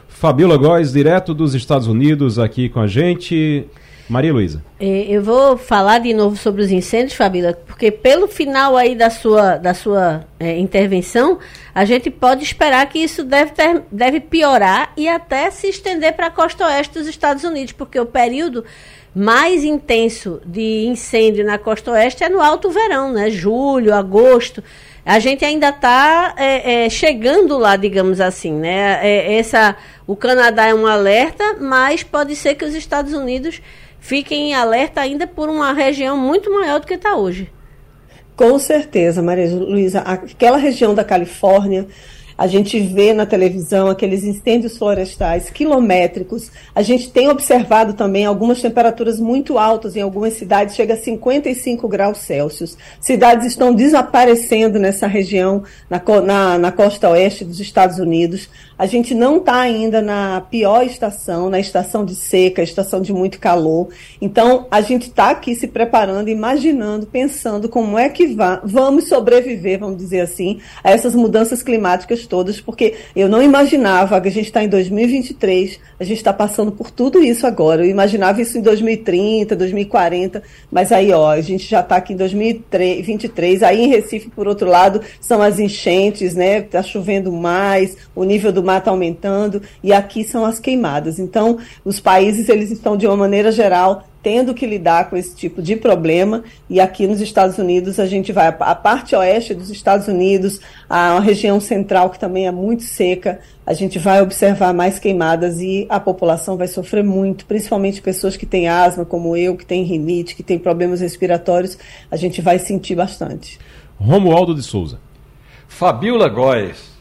[0.09, 3.65] Fabiola Góes, direto dos Estados Unidos, aqui com a gente.
[4.07, 4.63] Maria Luísa.
[4.79, 9.09] É, eu vou falar de novo sobre os incêndios, Fabíola, porque pelo final aí da
[9.09, 11.39] sua, da sua é, intervenção,
[11.73, 16.27] a gente pode esperar que isso deve, ter, deve piorar e até se estender para
[16.27, 18.63] a costa oeste dos Estados Unidos, porque o período
[19.15, 23.29] mais intenso de incêndio na costa oeste é no alto verão, né?
[23.29, 24.61] Julho, agosto.
[25.05, 28.99] A gente ainda está é, é, chegando lá, digamos assim, né?
[29.01, 33.61] É, essa, o Canadá é um alerta, mas pode ser que os Estados Unidos
[34.05, 37.51] fiquem em alerta ainda por uma região muito maior do que está hoje.
[38.35, 40.01] Com certeza, Maria Luísa.
[40.01, 41.87] Aquela região da Califórnia,
[42.37, 46.51] a gente vê na televisão aqueles incêndios florestais quilométricos.
[46.73, 51.87] A gente tem observado também algumas temperaturas muito altas em algumas cidades, chega a 55
[51.87, 52.77] graus Celsius.
[52.99, 58.49] Cidades estão desaparecendo nessa região, na, na, na costa oeste dos Estados Unidos.
[58.77, 63.39] A gente não está ainda na pior estação, na estação de seca, estação de muito
[63.39, 63.87] calor.
[64.19, 69.79] Então, a gente está aqui se preparando, imaginando, pensando como é que va vamos sobreviver,
[69.79, 74.45] vamos dizer assim, a essas mudanças climáticas todas, porque eu não imaginava que a gente
[74.45, 77.85] está em 2023, a gente está passando por tudo isso agora.
[77.85, 82.17] Eu imaginava isso em 2030, 2040, mas aí, ó, a gente já está aqui em
[82.17, 83.63] 2023.
[83.63, 86.59] Aí em Recife, por outro lado, são as enchentes, né?
[86.59, 91.19] Está chovendo mais, o nível do mar está aumentando, e aqui são as queimadas.
[91.19, 95.61] Então, os países, eles estão, de uma maneira geral, tendo que lidar com esse tipo
[95.61, 96.43] de problema.
[96.67, 100.59] E aqui nos Estados Unidos, a gente vai a parte oeste dos Estados Unidos,
[100.89, 105.85] a região central, que também é muito seca, a gente vai observar mais queimadas e
[105.89, 110.35] a população vai sofrer muito, principalmente pessoas que têm asma, como eu, que têm rinite,
[110.35, 111.77] que têm problemas respiratórios,
[112.09, 113.59] a gente vai sentir bastante.
[113.99, 114.97] Romualdo de Souza.
[115.67, 116.97] Fabiola Góes,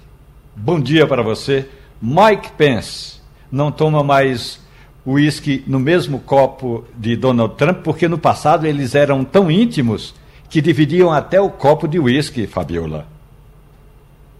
[0.54, 1.66] bom dia para você.
[2.02, 3.14] Mike Pence
[3.50, 4.62] não toma mais
[5.06, 10.14] uísque no mesmo copo de Donald Trump, porque no passado eles eram tão íntimos
[10.48, 13.06] que dividiam até o copo de uísque, Fabiola.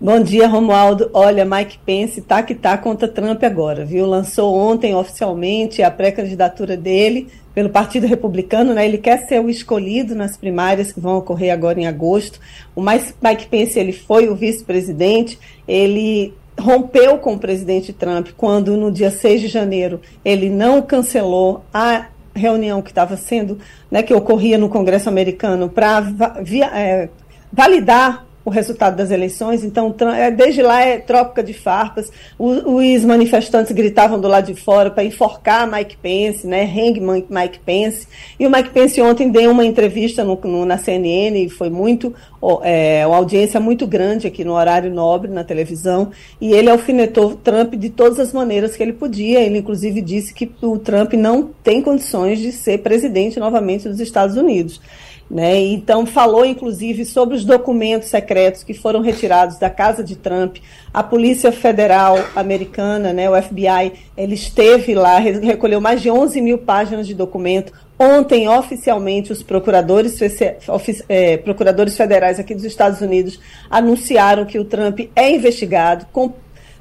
[0.01, 1.09] Bom dia, Romualdo.
[1.15, 4.05] Olha, Mike Pence tá que tá contra Trump agora, viu?
[4.05, 8.85] Lançou ontem oficialmente a pré-candidatura dele pelo Partido Republicano, né?
[8.85, 12.41] Ele quer ser o escolhido nas primárias que vão ocorrer agora em agosto.
[12.75, 18.91] O Mike Pence, ele foi o vice-presidente, ele rompeu com o presidente Trump quando, no
[18.91, 23.59] dia 6 de janeiro, ele não cancelou a reunião que estava sendo,
[23.91, 26.03] né, que ocorria no Congresso americano para
[26.75, 27.09] é,
[27.53, 29.65] validar o resultado das eleições.
[29.65, 32.11] Então, é, desde lá é troca de farpas.
[32.39, 36.65] Os manifestantes gritavam do lado de fora para enforcar Mike Pence, né?
[36.65, 38.07] Hang Mike Pence.
[38.39, 42.15] E o Mike Pence ontem deu uma entrevista no, no, na CNN e foi muito
[42.63, 46.11] é, uma audiência muito grande aqui no horário nobre na televisão.
[46.39, 49.41] E ele alfinetou Trump de todas as maneiras que ele podia.
[49.41, 54.37] Ele, inclusive, disse que o Trump não tem condições de ser presidente novamente dos Estados
[54.37, 54.81] Unidos.
[55.31, 55.59] Né?
[55.59, 60.59] Então, falou inclusive sobre os documentos secretos que foram retirados da casa de Trump.
[60.93, 66.59] A Polícia Federal Americana, né, o FBI, ele esteve lá, recolheu mais de 11 mil
[66.59, 67.73] páginas de documento.
[67.99, 70.19] Ontem, oficialmente, os procuradores,
[71.09, 76.33] é, procuradores federais aqui dos Estados Unidos anunciaram que o Trump é investigado com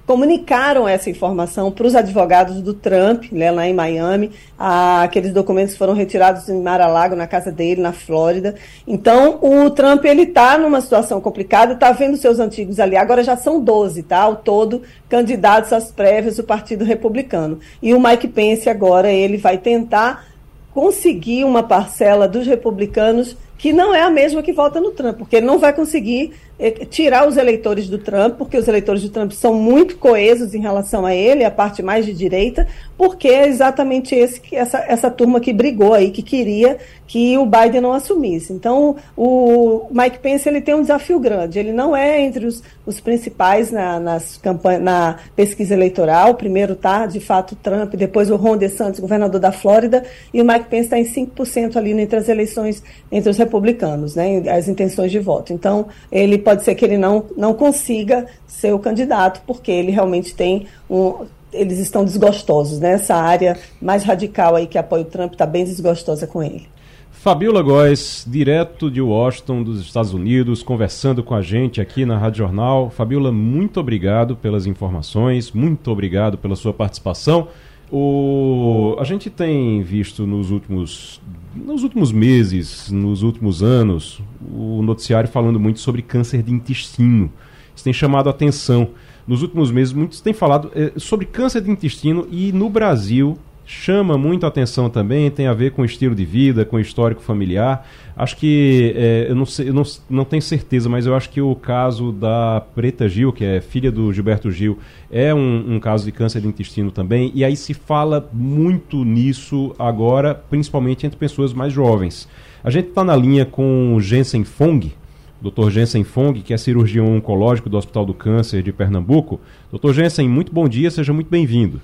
[0.05, 4.31] comunicaram essa informação para os advogados do Trump, né, lá em Miami.
[4.59, 8.55] Ah, aqueles documentos foram retirados em Mar-a-Lago, na casa dele, na Flórida.
[8.85, 12.97] Então, o Trump ele está numa situação complicada, está vendo seus antigos ali.
[12.97, 14.19] Agora já são 12, tá?
[14.19, 17.59] Ao todo, candidatos às prévias do Partido Republicano.
[17.81, 20.25] E o Mike Pence agora ele vai tentar
[20.73, 25.37] conseguir uma parcela dos republicanos que não é a mesma que vota no Trump, porque
[25.37, 26.33] ele não vai conseguir
[26.72, 31.05] tirar os eleitores do Trump, porque os eleitores do Trump são muito coesos em relação
[31.05, 35.51] a ele, a parte mais de direita, porque é exatamente esse, essa, essa turma que
[35.51, 36.78] brigou aí, que queria
[37.14, 38.53] que o Biden não assumisse.
[38.53, 41.59] Então, o Mike Pence ele tem um desafio grande.
[41.59, 46.36] Ele não é entre os, os principais na, nas campanha, na pesquisa eleitoral.
[46.36, 50.03] Primeiro está, de fato, Trump, depois o Ron DeSantis, governador da Flórida,
[50.34, 54.41] e o Mike Pence está em 5% ali entre as eleições, entre os republicanos, né,
[54.49, 55.53] as intenções de voto.
[55.53, 60.35] Então, ele pode ser que ele não, não consiga ser o candidato, porque ele realmente
[60.35, 62.93] tem um eles estão desgostosos, né?
[62.93, 66.67] Essa área mais radical aí que apoia o Trump está bem desgostosa com ele.
[67.11, 72.39] Fabiola Góes, direto de Washington, dos Estados Unidos, conversando com a gente aqui na Rádio
[72.39, 72.89] Jornal.
[72.89, 77.47] Fabiola, muito obrigado pelas informações, muito obrigado pela sua participação.
[77.89, 78.97] O...
[78.99, 81.21] A gente tem visto nos últimos,
[81.55, 87.31] nos últimos meses, nos últimos anos, o noticiário falando muito sobre câncer de intestino.
[87.75, 88.89] Isso tem chamado a atenção.
[89.27, 94.18] Nos últimos meses, muitos têm falado eh, sobre câncer de intestino e no Brasil chama
[94.18, 97.88] muito atenção também, tem a ver com estilo de vida, com histórico familiar.
[98.16, 101.41] Acho que, é, eu, não, sei, eu não, não tenho certeza, mas eu acho que
[101.41, 104.78] o caso da Preta Gil, que é filha do Gilberto Gil,
[105.11, 107.32] é um, um caso de câncer de intestino também.
[107.34, 112.28] E aí se fala muito nisso agora, principalmente entre pessoas mais jovens.
[112.64, 114.93] A gente está na linha com Jensen Fong,
[115.41, 115.70] Dr.
[115.70, 119.41] Jensen Fong, que é cirurgião oncológico do Hospital do Câncer de Pernambuco.
[119.72, 119.91] Dr.
[119.91, 121.82] Jensen, muito bom dia, seja muito bem-vindo.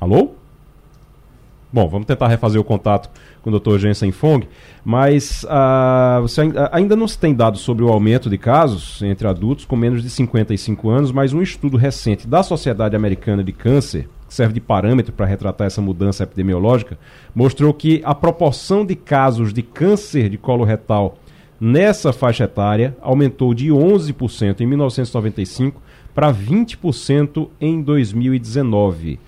[0.00, 0.30] Alô?
[1.70, 3.10] Bom, vamos tentar refazer o contato
[3.42, 3.78] com o Dr.
[3.78, 4.48] Jensen Fong,
[4.82, 6.40] mas uh, você
[6.72, 10.08] ainda não se tem dados sobre o aumento de casos entre adultos com menos de
[10.08, 15.12] 55 anos, mas um estudo recente da Sociedade Americana de Câncer, que serve de parâmetro
[15.12, 16.98] para retratar essa mudança epidemiológica,
[17.34, 21.18] mostrou que a proporção de casos de câncer de colo retal
[21.60, 25.80] nessa faixa etária aumentou de 11% em 1995
[26.14, 29.20] para 20% em 2019.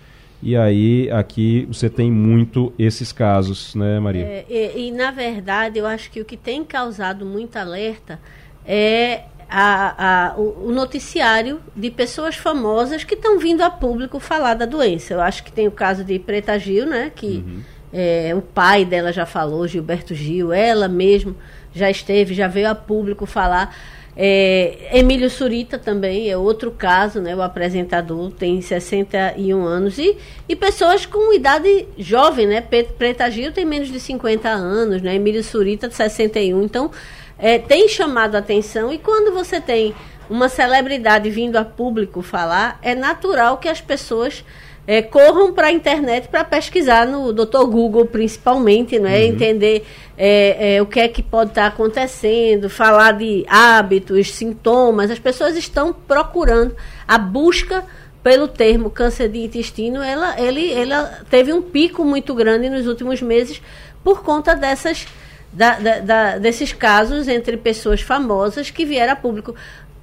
[0.43, 4.25] E aí, aqui você tem muito esses casos, né, Maria?
[4.25, 8.19] É, e, e, na verdade, eu acho que o que tem causado muito alerta
[8.67, 14.55] é a, a, o, o, noticiário de pessoas famosas que estão vindo a público falar
[14.55, 15.15] da doença.
[15.15, 17.13] Eu acho que tem o caso de Preta Gil, né?
[17.15, 17.61] Que uhum.
[17.93, 21.37] é, o pai dela já falou, Gilberto Gil, ela mesmo
[21.73, 23.77] já esteve, já veio a público falar.
[24.15, 27.35] É, Emílio Surita também é outro caso, né?
[27.35, 30.17] O apresentador tem 61 anos e,
[30.49, 32.61] e pessoas com idade jovem, né?
[32.61, 35.15] Preta Gil tem menos de 50 anos, né?
[35.15, 36.63] Emílio Surita de 61.
[36.63, 36.91] Então,
[37.39, 39.95] é, tem chamado a atenção e quando você tem
[40.29, 44.45] uma celebridade vindo a público falar, é natural que as pessoas
[44.87, 47.65] é, corram para a internet para pesquisar no Dr.
[47.67, 49.21] Google, principalmente, não é?
[49.21, 49.27] Uhum.
[49.27, 49.87] entender
[50.19, 55.11] é, é, o que é que pode estar tá acontecendo, falar de hábitos, sintomas.
[55.11, 56.75] As pessoas estão procurando
[57.07, 57.85] a busca
[58.23, 63.21] pelo termo câncer de intestino, ela, ele, ela teve um pico muito grande nos últimos
[63.21, 63.61] meses
[64.05, 65.07] por conta dessas
[65.53, 69.55] da, da, da, desses casos entre pessoas famosas que vieram a público.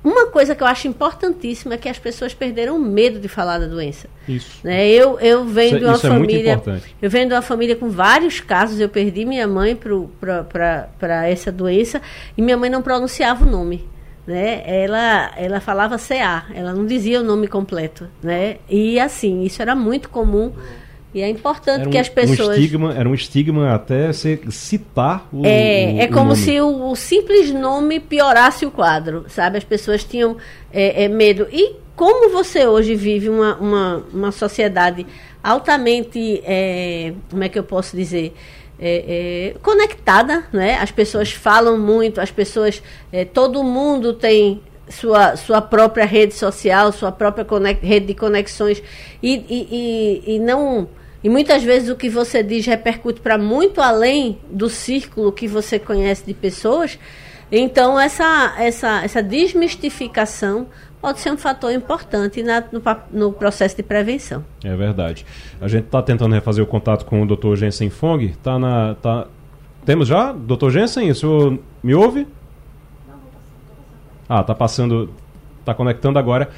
[0.02, 3.60] Uma coisa que eu acho importantíssima é que as pessoas perderam o medo de falar
[3.60, 4.08] da doença.
[4.28, 4.60] Isso.
[4.64, 4.88] Né?
[4.88, 6.62] Eu, eu venho isso, de uma é família.
[6.66, 8.80] É eu venho de uma família com vários casos.
[8.80, 12.02] Eu perdi minha mãe para essa doença
[12.38, 13.90] e minha mãe não pronunciava o nome.
[14.26, 14.64] Né?
[14.66, 18.08] Ela, ela falava CA, ela não dizia o nome completo.
[18.24, 18.58] Né?
[18.70, 20.54] E assim, isso era muito comum.
[21.14, 22.50] E é importante um, que as pessoas.
[22.50, 25.46] Um estigma, era um estigma até você citar o.
[25.46, 29.58] É, o, é como se o, o, simples nome piorasse o quadro, sabe?
[29.58, 30.38] As pessoas tinham
[30.72, 31.48] é, é, medo.
[31.52, 35.06] E como você hoje vive uma, uma, uma sociedade
[35.44, 36.42] altamente.
[36.46, 38.36] É, como é que eu posso dizer?
[38.82, 40.76] É, é, conectada, né?
[40.76, 42.84] As pessoas falam muito, as pessoas.
[43.12, 47.46] É, todo mundo tem sua, sua própria rede social, sua própria
[47.82, 48.82] rede de conexões
[49.22, 49.68] e, e,
[50.30, 50.88] e, e não
[51.24, 55.78] e muitas vezes o que você diz repercute para muito além do círculo que você
[55.78, 56.98] conhece de pessoas.
[57.52, 60.68] Então, essa, essa, essa desmistificação
[61.02, 64.46] pode ser um fator importante na, no, no, processo de prevenção.
[64.64, 65.26] É verdade.
[65.60, 67.56] A gente está tentando refazer o contato com o Dr.
[67.56, 68.30] Jensen Fong.
[68.44, 69.28] Tá na, tá...
[69.86, 70.32] Temos já?
[70.32, 70.70] Dr.
[70.70, 72.28] Jensen, o senhor me ouve?
[74.28, 75.10] Ah, tá passando.
[75.60, 76.50] está conectando agora.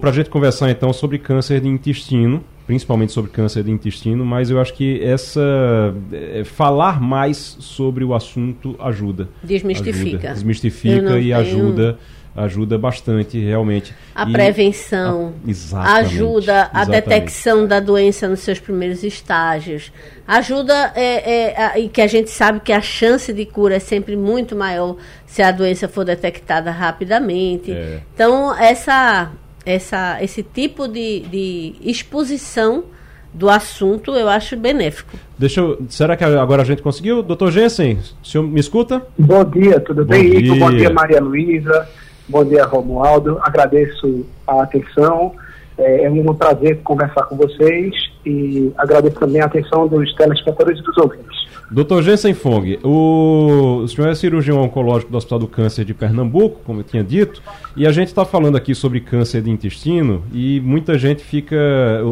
[0.00, 4.50] Para a gente conversar então sobre câncer de intestino, principalmente sobre câncer de intestino, mas
[4.50, 9.28] eu acho que essa é, falar mais sobre o assunto ajuda.
[9.42, 10.16] Desmistifica.
[10.16, 11.98] Ajuda, desmistifica e ajuda
[12.42, 13.94] ajuda bastante realmente.
[14.14, 15.32] A e prevenção
[15.74, 19.92] a, ajuda a detecção da doença nos seus primeiros estágios.
[20.26, 23.78] Ajuda é, é, a, e que a gente sabe que a chance de cura é
[23.78, 27.72] sempre muito maior se a doença for detectada rapidamente.
[27.72, 28.00] É.
[28.14, 29.30] Então, essa,
[29.64, 32.84] essa, esse tipo de, de exposição
[33.32, 35.16] do assunto eu acho benéfico.
[35.38, 37.22] Deixa eu, será que agora a gente conseguiu?
[37.22, 39.06] Doutor Jensen, o senhor me escuta?
[39.16, 40.54] Bom dia, tudo bom bem, dia.
[40.54, 41.88] Bom dia, Maria Luísa.
[42.30, 43.40] Bom dia, Romualdo.
[43.42, 45.34] Agradeço a atenção.
[45.76, 47.92] É, é um prazer conversar com vocês
[48.24, 51.49] e agradeço também a atenção dos telespectadores e dos ouvintes.
[51.70, 56.60] Doutor Jensen Fong, o, o senhor é cirurgião oncológico do Hospital do Câncer de Pernambuco,
[56.64, 57.40] como eu tinha dito,
[57.76, 61.56] e a gente está falando aqui sobre câncer de intestino e muita gente fica.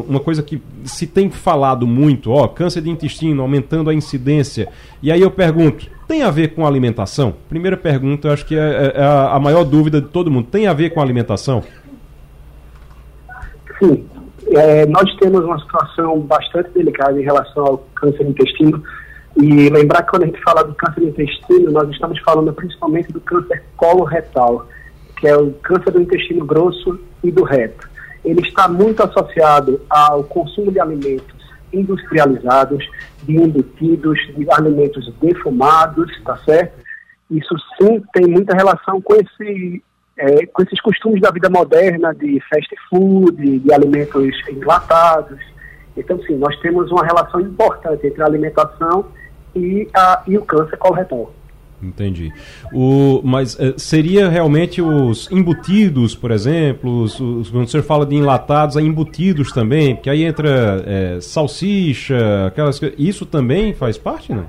[0.08, 4.68] Uma coisa que se tem falado muito, ó, câncer de intestino aumentando a incidência.
[5.02, 7.34] E aí eu pergunto, tem a ver com alimentação?
[7.48, 10.46] Primeira pergunta, acho que é, é, é a maior dúvida de todo mundo.
[10.52, 11.64] Tem a ver com alimentação?
[13.80, 14.04] Sim.
[14.50, 18.82] É, nós temos uma situação bastante delicada em relação ao câncer do intestino.
[19.40, 23.12] E lembrar que quando a gente fala do câncer do intestino, nós estamos falando principalmente
[23.12, 24.66] do câncer coloretal,
[25.16, 27.88] que é o câncer do intestino grosso e do reto.
[28.24, 31.38] Ele está muito associado ao consumo de alimentos
[31.72, 32.84] industrializados,
[33.22, 36.76] de embutidos, de alimentos defumados, tá certo?
[37.30, 39.82] Isso sim tem muita relação com, esse,
[40.16, 45.38] é, com esses costumes da vida moderna de fast food, de alimentos enlatados.
[45.96, 49.06] Então, sim, nós temos uma relação importante entre a alimentação
[49.54, 51.32] e, a, e o câncer coloretal.
[51.82, 52.32] Entendi.
[52.72, 58.04] O, mas eh, seria realmente os embutidos, por exemplo, os, os, quando o senhor fala
[58.04, 64.32] de enlatados, há embutidos também, porque aí entra é, salsicha, aquelas Isso também faz parte,
[64.32, 64.46] não?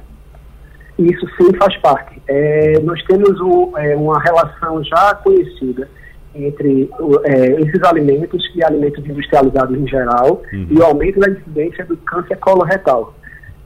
[0.97, 2.19] Isso sim faz parte.
[2.27, 5.87] É, nós temos um, é, uma relação já conhecida
[6.33, 6.89] entre
[7.25, 10.67] é, esses alimentos e alimentos industrializados em geral uhum.
[10.69, 13.13] e o aumento da incidência do câncer coloretal.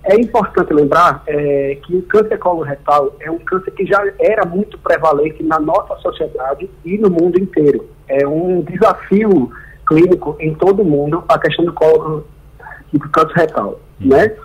[0.03, 4.77] É importante lembrar é, que o câncer coloretal é um câncer que já era muito
[4.77, 7.87] prevalente na nossa sociedade e no mundo inteiro.
[8.07, 9.49] É um desafio
[9.87, 12.27] clínico em todo o mundo a questão do, colo,
[12.91, 14.35] do câncer retal, né?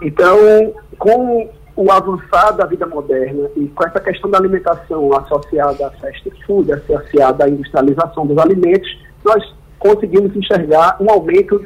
[0.00, 5.90] Então, com o avançar da vida moderna e com essa questão da alimentação associada à
[5.90, 8.88] fast food, associada à industrialização dos alimentos,
[9.24, 11.64] nós conseguimos enxergar um aumento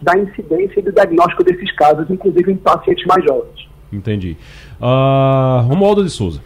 [0.00, 3.68] da incidência e do diagnóstico desses casos, inclusive em pacientes mais jovens.
[3.92, 4.36] Entendi.
[4.80, 6.40] Uh, Romualdo de Souza.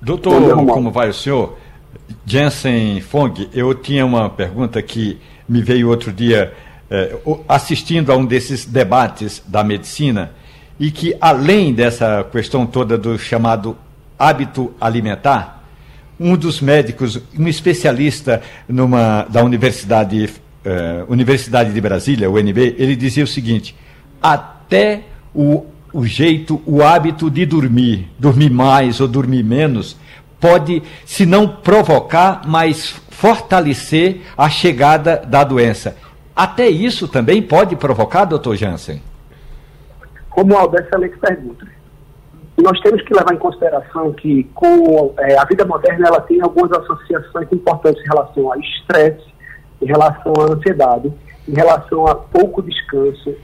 [0.00, 1.58] Doutor, como vai o senhor?
[2.24, 5.18] Jensen Fong, eu tinha uma pergunta que
[5.48, 6.52] me veio outro dia
[6.88, 7.16] eh,
[7.48, 10.30] assistindo a um desses debates da medicina
[10.78, 13.76] e que além dessa questão toda do chamado
[14.18, 15.64] hábito alimentar,
[16.18, 20.30] um dos médicos, um especialista numa, da Universidade
[20.66, 23.76] uh, Universidade de Brasília, UNB, ele dizia o seguinte:
[24.20, 25.02] até
[25.34, 29.96] o, o jeito, o hábito de dormir, dormir mais ou dormir menos,
[30.40, 35.96] pode, se não provocar, mas fortalecer a chegada da doença.
[36.34, 39.00] Até isso também pode provocar, doutor Jansen?
[40.28, 41.66] Romualdo, excelente pergunta.
[42.58, 46.72] Nós temos que levar em consideração que com é, a vida moderna ela tem algumas
[46.72, 49.35] associações importantes em relação ao estresse,
[49.80, 51.12] em relação à ansiedade,
[51.48, 53.34] em relação a pouco descanso,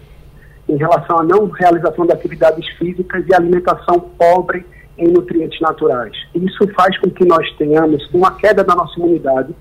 [0.68, 4.64] em relação à não realização de atividades físicas e alimentação pobre
[4.96, 6.12] em nutrientes naturais.
[6.34, 9.54] Isso faz com que nós tenhamos uma queda da nossa imunidade,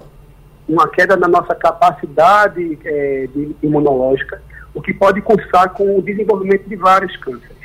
[0.68, 3.28] uma queda da nossa capacidade é,
[3.62, 4.42] imunológica,
[4.74, 7.58] o que pode cursar com o desenvolvimento de vários cânceres.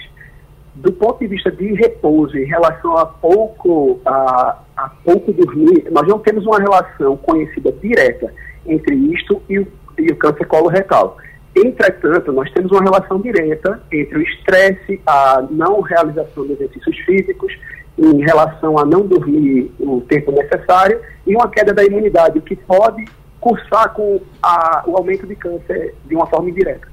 [0.74, 6.06] Do ponto de vista de repouso, em relação a pouco, a, a pouco dormir, nós
[6.06, 8.32] não temos uma relação conhecida direta
[8.68, 9.66] entre isto e o,
[9.98, 11.16] e o câncer coloretal.
[11.56, 17.52] Entretanto, nós temos uma relação direta entre o estresse, a não realização de exercícios físicos,
[17.98, 23.06] em relação a não dormir o tempo necessário e uma queda da imunidade, que pode
[23.40, 26.88] cursar com a, o aumento de câncer de uma forma indireta.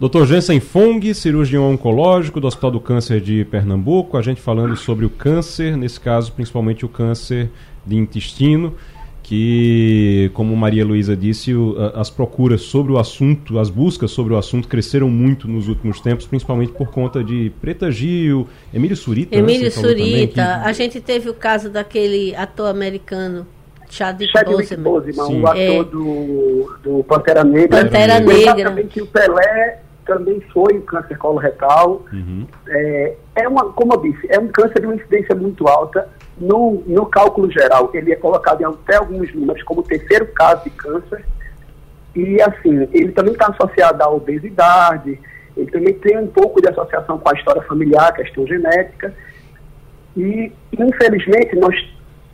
[0.00, 0.24] Dr.
[0.24, 5.10] Jensen Fong, cirurgião oncológico do Hospital do Câncer de Pernambuco, a gente falando sobre o
[5.10, 7.50] câncer, nesse caso principalmente o câncer
[7.86, 8.74] de intestino
[9.30, 14.36] que, como Maria Luísa disse, o, as procuras sobre o assunto, as buscas sobre o
[14.36, 19.36] assunto cresceram muito nos últimos tempos, principalmente por conta de Preta Gil, Emílio Surita.
[19.36, 20.02] Né, Emílio né, Surita.
[20.02, 20.40] Também, que...
[20.40, 23.46] A gente teve o caso daquele ator americano
[23.88, 25.84] Chadwick, Chadwick Boseman, o ator é.
[25.84, 27.84] do, do Pantera Negra.
[27.84, 28.70] Pantera Negra.
[28.70, 32.04] Também que o Pelé também foi um câncer coloretal.
[32.12, 32.48] Uhum.
[32.66, 36.08] É, é uma, como eu disse, é um câncer de uma incidência muito alta.
[36.40, 40.70] No, no cálculo geral, ele é colocado em até alguns números como terceiro caso de
[40.70, 41.24] câncer.
[42.16, 45.20] E, assim, ele também está associado à obesidade,
[45.56, 49.14] ele também tem um pouco de associação com a história familiar, questão genética.
[50.16, 51.74] E, infelizmente, nós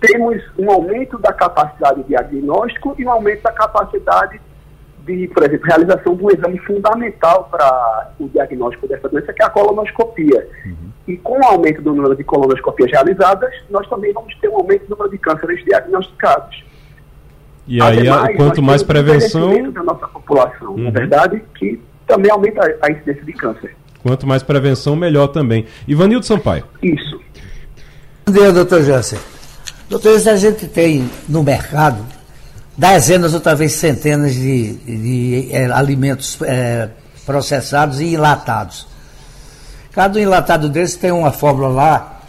[0.01, 4.41] temos um aumento da capacidade de diagnóstico e um aumento da capacidade
[5.07, 9.47] de, por exemplo, realização de um exame fundamental para o diagnóstico dessa doença, que é
[9.47, 10.49] a colonoscopia.
[10.65, 10.75] Uhum.
[11.07, 14.87] E com o aumento do número de colonoscopias realizadas, nós também vamos ter um aumento
[14.87, 16.65] do número de cânceres diagnosticados.
[17.69, 19.71] E aí, Ademais, quanto mais prevenção.
[19.71, 20.85] da nossa população, uhum.
[20.85, 23.77] na verdade, que também aumenta a incidência de câncer.
[24.03, 25.67] Quanto mais prevenção, melhor também.
[25.87, 26.65] Ivanildo Sampaio.
[26.83, 27.21] Isso.
[28.27, 29.19] Bom dia, doutor Jansen.
[29.89, 32.05] Doutor, a gente tem no mercado
[32.77, 36.91] dezenas ou talvez centenas de, de é, alimentos é,
[37.25, 38.87] processados e enlatados.
[39.93, 42.21] Cada enlatado desses tem uma fórmula lá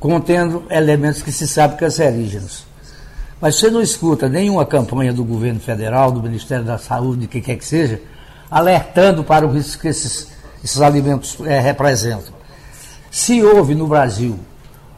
[0.00, 2.64] contendo elementos que se sabe cancerígenos.
[3.40, 7.42] Mas você não escuta nenhuma campanha do governo federal, do Ministério da Saúde, de quem
[7.42, 8.00] quer que seja,
[8.50, 10.28] alertando para o risco que esses,
[10.62, 12.32] esses alimentos é, representam.
[13.10, 14.38] Se houve no Brasil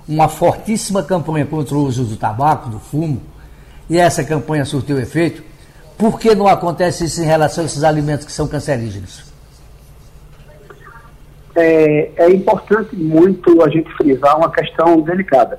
[0.09, 3.21] uma fortíssima campanha contra o uso do tabaco, do fumo,
[3.89, 5.43] e essa campanha surtiu efeito,
[5.97, 9.33] por que não acontece isso em relação a esses alimentos que são cancerígenos?
[11.55, 15.59] É, é importante muito a gente frisar uma questão delicada.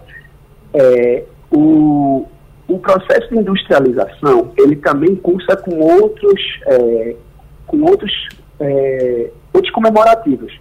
[0.74, 2.28] É, o,
[2.68, 7.16] o processo de industrialização, ele também cursa com outros, é,
[7.66, 8.12] com outros,
[8.60, 10.54] é, outros comemorativos.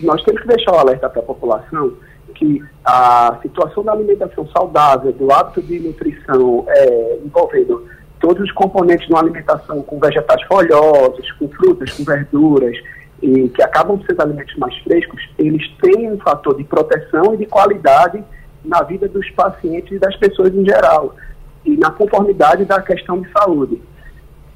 [0.00, 1.92] Nós temos que deixar o alerta para a população
[2.38, 7.84] que a situação da alimentação saudável, do hábito de nutrição é, envolvendo
[8.20, 12.76] todos os componentes de uma alimentação com vegetais folhosos, com frutas, com verduras,
[13.20, 17.46] e que acabam sendo alimentos mais frescos, eles têm um fator de proteção e de
[17.46, 18.22] qualidade
[18.64, 21.16] na vida dos pacientes e das pessoas em geral,
[21.64, 23.80] e na conformidade da questão de saúde.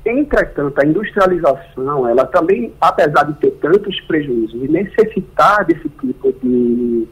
[0.04, 7.06] Entretanto, a industrialização, ela também, apesar de ter tantos prejuízos e necessitar desse tipo de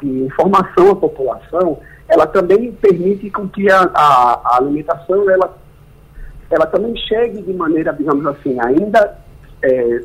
[0.00, 1.78] de informação à população,
[2.08, 5.56] ela também permite com que a, a, a alimentação ela,
[6.50, 9.18] ela também chegue de maneira, digamos assim, ainda
[9.62, 10.02] é,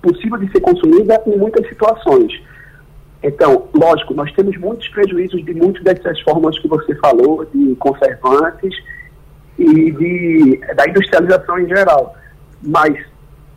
[0.00, 2.32] possível de ser consumida em muitas situações.
[3.22, 8.74] Então, lógico, nós temos muitos prejuízos de muitas dessas formas que você falou, de conservantes
[9.58, 12.14] e de, da industrialização em geral.
[12.62, 13.09] Mas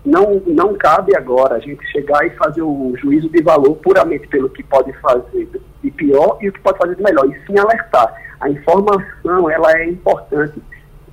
[0.05, 4.49] não, não cabe agora a gente chegar e fazer o juízo de valor puramente pelo
[4.49, 5.49] que pode fazer
[5.81, 8.13] de pior e o que pode fazer de melhor, e sim alertar.
[8.39, 10.61] A informação ela é importante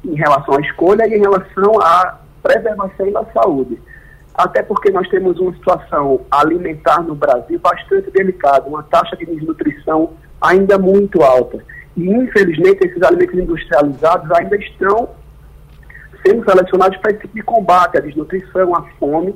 [0.05, 3.79] em relação à escolha e em relação à preservação da saúde.
[4.35, 10.11] Até porque nós temos uma situação alimentar no Brasil bastante delicada, uma taxa de desnutrição
[10.41, 11.63] ainda muito alta.
[11.97, 15.11] E, infelizmente, esses alimentos industrializados ainda estão
[16.25, 19.35] sendo selecionados para esse tipo de combate, a desnutrição, a fome,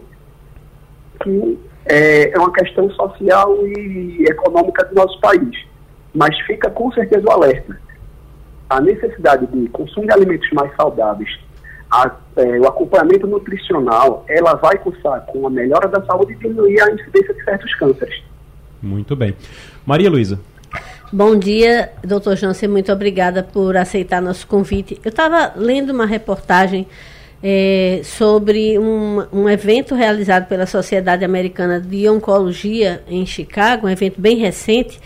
[1.22, 5.66] que é, é uma questão social e econômica do nosso país.
[6.14, 7.78] Mas fica com certeza o alerta.
[8.68, 11.38] A necessidade de consumo de alimentos mais saudáveis,
[11.90, 16.80] a, é, o acompanhamento nutricional, ela vai cursar com a melhora da saúde e diminuir
[16.80, 18.22] a incidência de certos cânceres.
[18.82, 19.34] Muito bem.
[19.86, 20.38] Maria Luísa.
[21.14, 25.00] Bom dia, doutor Jansen, muito obrigada por aceitar nosso convite.
[25.04, 26.88] Eu estava lendo uma reportagem
[27.40, 34.20] é, sobre um, um evento realizado pela Sociedade Americana de Oncologia em Chicago, um evento
[34.20, 34.98] bem recente,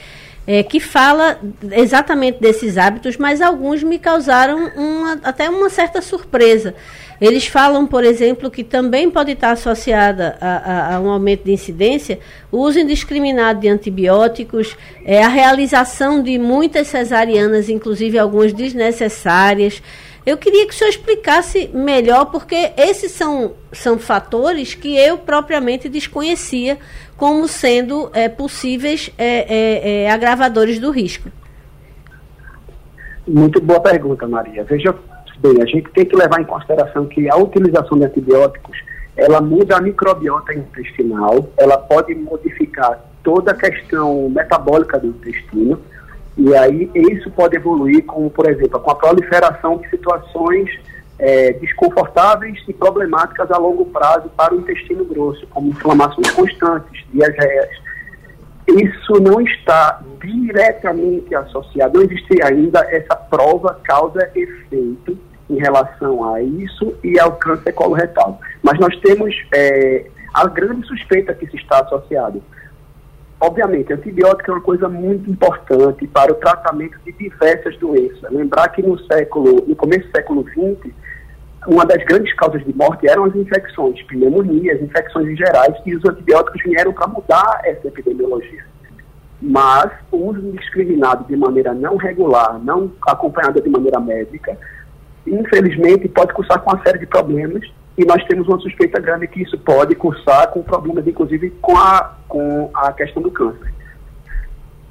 [0.47, 1.39] é, que fala
[1.73, 6.75] exatamente desses hábitos, mas alguns me causaram uma, até uma certa surpresa.
[7.21, 11.53] Eles falam, por exemplo, que também pode estar associada a, a, a um aumento de
[11.53, 19.83] incidência o uso indiscriminado de antibióticos, é, a realização de muitas cesarianas, inclusive algumas desnecessárias.
[20.25, 25.89] Eu queria que o senhor explicasse melhor, porque esses são, são fatores que eu propriamente
[25.89, 26.79] desconhecia
[27.17, 31.31] como sendo é, possíveis é, é, é agravadores do risco.
[33.27, 34.65] Muito boa pergunta, Maria.
[34.65, 34.95] Veja
[35.39, 38.77] Bem, a gente tem que levar em consideração que a utilização de antibióticos,
[39.17, 45.81] ela muda a microbiota intestinal, ela pode modificar toda a questão metabólica do intestino,
[46.37, 50.71] e aí isso pode evoluir como, por exemplo, com a proliferação de situações
[51.21, 57.71] é, desconfortáveis e problemáticas a longo prazo para o intestino grosso, como inflamações constantes, diarreias.
[58.67, 66.95] Isso não está diretamente associado, não existe ainda essa prova causa-efeito em relação a isso
[67.03, 68.41] e ao câncer coloretal.
[68.63, 72.43] Mas nós temos é, a grande suspeita que se está associado.
[73.41, 78.31] Obviamente, antibiótico é uma coisa muito importante para o tratamento de diversas doenças.
[78.31, 80.93] Lembrar que no século, no começo do século XX,
[81.67, 86.05] uma das grandes causas de morte eram as infecções, pneumonias, infecções em gerais, e os
[86.05, 88.65] antibióticos vieram para mudar essa epidemiologia.
[89.41, 94.59] Mas o uso indiscriminado de maneira não regular, não acompanhada de maneira médica,
[95.35, 97.63] infelizmente pode cursar com uma série de problemas
[97.97, 102.17] e nós temos uma suspeita grande que isso pode cursar com problemas, inclusive, com a,
[102.29, 103.73] com a questão do câncer.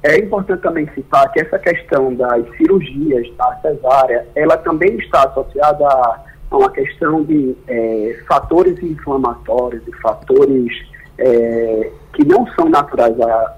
[0.02, 5.86] É importante também citar que essa questão das cirurgias, da cesárea, ela também está associada
[5.86, 6.20] a,
[6.52, 10.72] uma questão de é, fatores inflamatórios e fatores
[11.18, 13.56] é, que não são naturais à,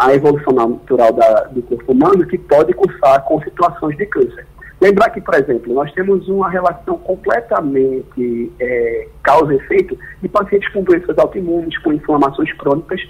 [0.00, 4.46] à evolução natural da, do corpo humano, que pode cursar com situações de câncer.
[4.84, 11.16] Lembrar que, por exemplo, nós temos uma relação completamente é, causa-efeito de pacientes com doenças
[11.16, 13.00] autoimunes, com inflamações crônicas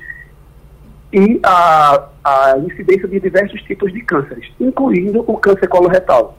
[1.12, 6.38] e a, a incidência de diversos tipos de cânceres, incluindo o câncer coloretal.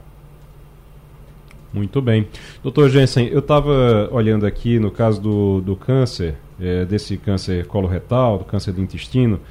[1.73, 2.29] Muito bem.
[2.63, 8.38] Doutor Jensen, eu estava olhando aqui no caso do, do câncer, é, desse câncer coloretal,
[8.38, 9.41] do câncer do intestino,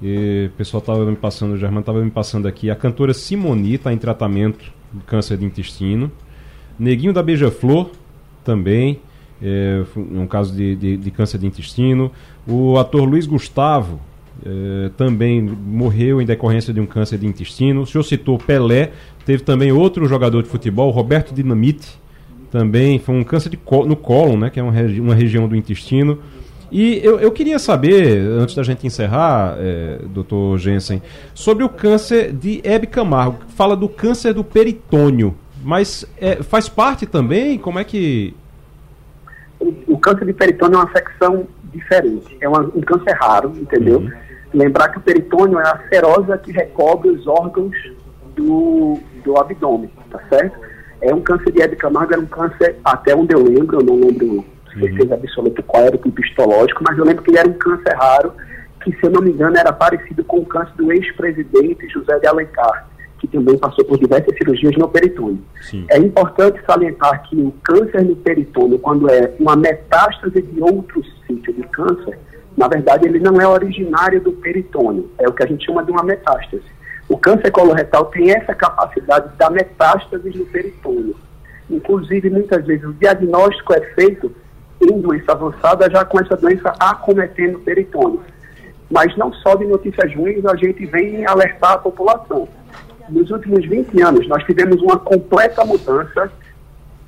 [0.00, 3.74] e o pessoal estava me passando, o Germano estava me passando aqui, a cantora Simoni
[3.74, 6.10] está em tratamento câncer de intestino.
[6.78, 7.90] Neguinho da Beija-Flor,
[8.44, 9.00] também,
[9.42, 12.10] é, um caso de, de, de, câncer de intestino.
[12.46, 14.00] O ator Luiz Gustavo
[14.44, 17.82] é, também morreu em decorrência de um câncer de intestino.
[17.82, 18.92] O senhor citou Pelé,
[19.24, 22.00] teve também outro jogador de futebol, Roberto Dinamite,
[22.50, 25.56] também foi um câncer de, no cólon, né, que é uma, regi uma região do
[25.56, 26.18] intestino.
[26.72, 31.02] E eu, eu queria saber, antes da gente encerrar, é, doutor Jensen,
[31.34, 33.40] sobre o câncer de Hebe Camargo.
[33.48, 37.58] Fala do câncer do peritônio, mas é, faz parte também?
[37.58, 38.34] Como é que.
[39.86, 42.38] O, câncer de peritônio é uma secção diferente.
[42.40, 43.98] É uma, um câncer raro, entendeu?
[43.98, 44.10] Uhum.
[44.54, 47.76] Lembrar que o peritônio é a serosa que recobre os órgãos
[48.34, 50.58] do, do abdômen, tá certo?
[51.02, 53.96] É um câncer de Hebe Camargo, era um câncer, até onde eu lembro, eu não
[53.96, 54.44] lembro
[54.80, 57.94] certeza absoluta qual era o tipo histológico, mas eu lembro que ele era um câncer
[57.94, 58.32] raro,
[58.82, 62.26] que, se eu não me engano, era parecido com o câncer do ex-presidente José de
[62.26, 65.40] Alencar, que também passou por diversas cirurgias no peritônio.
[65.60, 65.86] Sim.
[65.88, 71.52] É importante salientar que o câncer no peritônio, quando é uma metástase de outro sítio
[71.52, 72.18] de câncer,
[72.56, 75.92] na verdade ele não é originário do peritônio, é o que a gente chama de
[75.92, 76.64] uma metástase.
[77.08, 81.14] O câncer coloretal tem essa capacidade da metástase no peritônio.
[81.70, 84.34] Inclusive, muitas vezes, o diagnóstico é feito
[84.90, 88.20] em doença avançada já com essa doença acometendo o peritônio.
[88.90, 92.48] Mas não só de notícias ruins a gente vem alertar a população.
[93.08, 96.30] Nos últimos 20 anos, nós tivemos uma completa mudança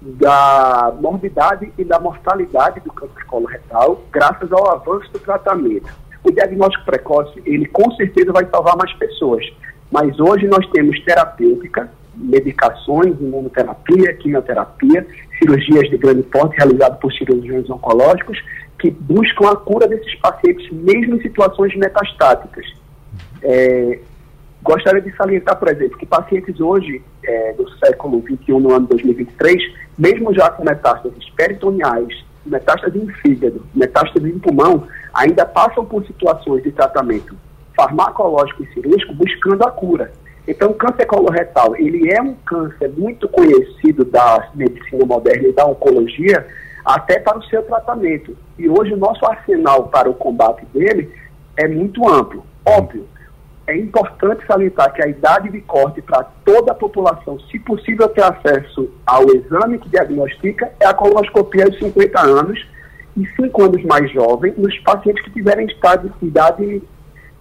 [0.00, 5.88] da morbidade e da mortalidade do câncer coloretal, graças ao avanço do tratamento.
[6.22, 9.44] O diagnóstico precoce, ele com certeza vai salvar mais pessoas,
[9.90, 15.06] mas hoje nós temos terapêutica, medicações, imunoterapia, quimioterapia,
[15.38, 18.38] cirurgias de grande porte realizadas por cirurgiões oncológicos
[18.78, 22.66] que buscam a cura desses pacientes, mesmo em situações metastáticas.
[23.42, 23.98] É,
[24.62, 29.62] gostaria de salientar, por exemplo, que pacientes hoje, é, do século XXI, no ano 2023,
[29.98, 36.62] mesmo já com metástases peritoneais, metástases em fígado, metástases em pulmão, ainda passam por situações
[36.62, 37.36] de tratamento
[37.76, 40.12] farmacológico e cirúrgico buscando a cura.
[40.46, 45.66] Então, o câncer coloretal, ele é um câncer muito conhecido da medicina moderna e da
[45.66, 46.46] oncologia,
[46.84, 48.36] até para o seu tratamento.
[48.58, 51.10] E hoje o nosso arsenal para o combate dele
[51.56, 52.44] é muito amplo.
[52.66, 53.06] Óbvio,
[53.66, 58.22] é importante salientar que a idade de corte para toda a população, se possível ter
[58.22, 62.66] acesso ao exame que diagnostica, é a colonoscopia aos 50 anos
[63.16, 66.82] e 5 anos mais jovem nos pacientes que tiverem estado, idade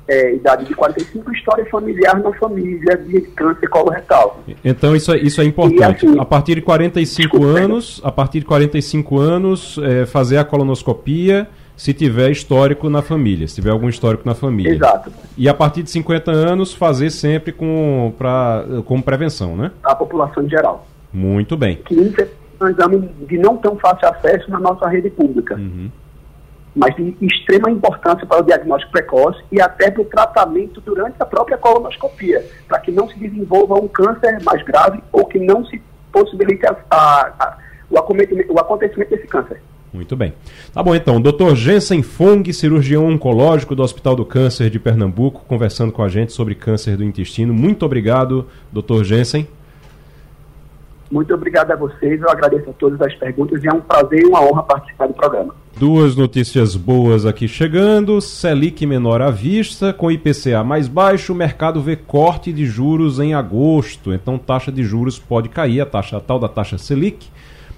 [0.08, 4.41] é, idade de 45, história familiar na família de câncer coloretal.
[4.64, 6.06] Então isso é, isso é importante.
[6.06, 10.43] Assim, a partir de 45 desculpa, anos, a partir de 45 anos, é, fazer a
[10.43, 14.74] colonoscopia se tiver histórico na família, se tiver algum histórico na família.
[14.74, 15.12] Exato.
[15.36, 19.72] E a partir de 50 anos, fazer sempre com, pra, com prevenção, né?
[19.84, 20.86] A população em geral.
[21.12, 21.78] Muito bem.
[21.78, 25.56] Que é um exame de não tão fácil acesso na nossa rede pública.
[25.56, 25.89] Uhum
[26.76, 31.26] mas de extrema importância para o diagnóstico precoce e até para o tratamento durante a
[31.26, 35.82] própria colonoscopia, para que não se desenvolva um câncer mais grave ou que não se
[36.11, 37.57] possibilite a, a, a,
[37.89, 39.61] o, o acontecimento desse câncer.
[39.93, 40.34] Muito bem.
[40.74, 41.21] Tá bom, então.
[41.21, 41.53] Dr.
[41.53, 46.55] Jensen Fong, cirurgião oncológico do Hospital do Câncer de Pernambuco, conversando com a gente sobre
[46.55, 47.53] câncer do intestino.
[47.53, 49.03] Muito obrigado, Dr.
[49.03, 49.47] Jensen.
[51.14, 54.26] Muito obrigado a vocês, eu agradeço a todas as perguntas e é um prazer e
[54.26, 55.53] uma honra participar do programa.
[55.78, 58.20] Duas notícias boas aqui chegando.
[58.20, 63.36] Selic menor à vista, com IPCA mais baixo, o mercado vê corte de juros em
[63.36, 64.11] agosto.
[64.11, 67.30] Então, taxa de juros pode cair, a taxa a tal da taxa Selic,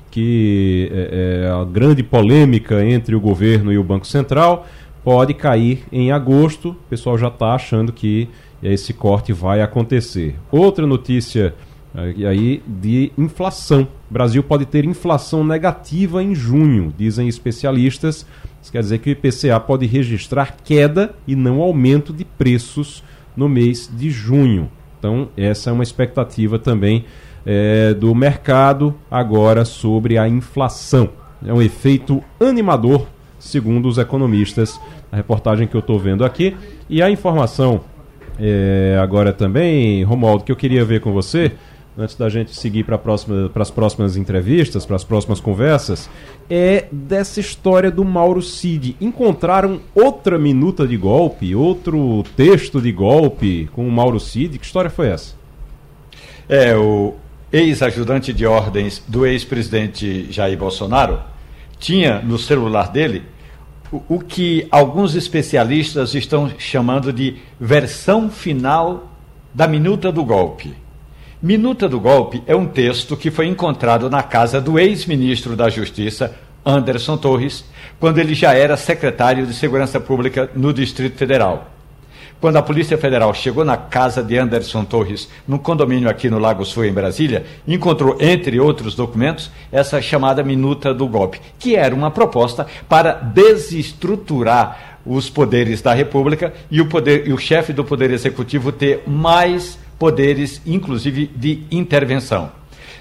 [0.10, 4.66] que é, é a grande polêmica entre o governo e o Banco Central,
[5.04, 6.70] pode cair em agosto.
[6.70, 8.30] O pessoal já está achando que
[8.64, 10.36] esse corte vai acontecer.
[10.50, 11.54] Outra notícia
[12.16, 13.88] e aí de inflação.
[14.10, 18.26] O Brasil pode ter inflação negativa em junho, dizem especialistas.
[18.62, 23.04] Isso quer dizer que o IPCA pode registrar queda e não aumento de preços
[23.36, 24.70] no mês de junho.
[25.00, 27.06] Então, essa é uma expectativa também
[27.46, 31.10] é, do mercado agora sobre a inflação.
[31.46, 34.80] É um efeito animador, segundo os economistas,
[35.12, 36.58] a reportagem que eu estou vendo aqui.
[36.90, 37.82] E a informação
[38.40, 41.52] é, agora também, Romualdo, que eu queria ver com você
[41.98, 46.10] antes da gente seguir para próxima, as próximas entrevistas, para as próximas conversas,
[46.50, 48.98] é dessa história do Mauro Cid.
[49.00, 54.60] Encontraram outra minuta de golpe, outro texto de golpe com o Mauro Cid.
[54.60, 55.36] Que história foi essa?
[56.50, 57.16] É, o
[57.52, 61.20] ex-ajudante de ordens do ex-presidente Jair Bolsonaro
[61.80, 63.24] tinha no celular dele
[63.92, 69.12] o, o que alguns especialistas estão chamando de versão final
[69.54, 70.85] da minuta do golpe.
[71.42, 76.34] Minuta do Golpe é um texto que foi encontrado na casa do ex-ministro da Justiça,
[76.66, 77.66] Anderson Torres,
[78.00, 81.72] quando ele já era secretário de Segurança Pública no Distrito Federal.
[82.40, 86.64] Quando a Polícia Federal chegou na casa de Anderson Torres, num condomínio aqui no Lago
[86.64, 92.12] Sul, em Brasília, encontrou, entre outros documentos, essa chamada minuta do golpe, que era uma
[92.12, 98.10] proposta para desestruturar os poderes da República e o, poder, e o chefe do Poder
[98.12, 102.52] Executivo ter mais poderes, inclusive de intervenção.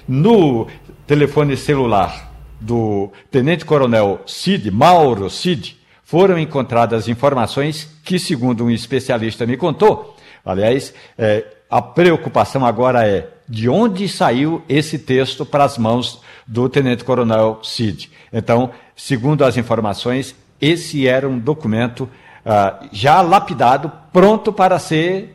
[0.07, 0.65] No
[1.05, 9.55] telefone celular do tenente-coronel Cid, Mauro Cid, foram encontradas informações que, segundo um especialista me
[9.55, 16.19] contou, aliás, é, a preocupação agora é de onde saiu esse texto para as mãos
[16.47, 18.09] do tenente-coronel Cid.
[18.33, 22.09] Então, segundo as informações, esse era um documento
[22.43, 25.34] uh, já lapidado, pronto para ser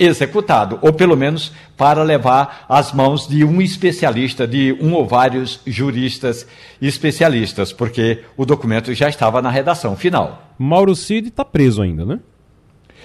[0.00, 5.60] executado, ou pelo menos para levar às mãos de um especialista, de um ou vários
[5.66, 6.46] juristas
[6.80, 10.54] especialistas, porque o documento já estava na redação final.
[10.58, 12.18] Mauro Cid está preso ainda, né?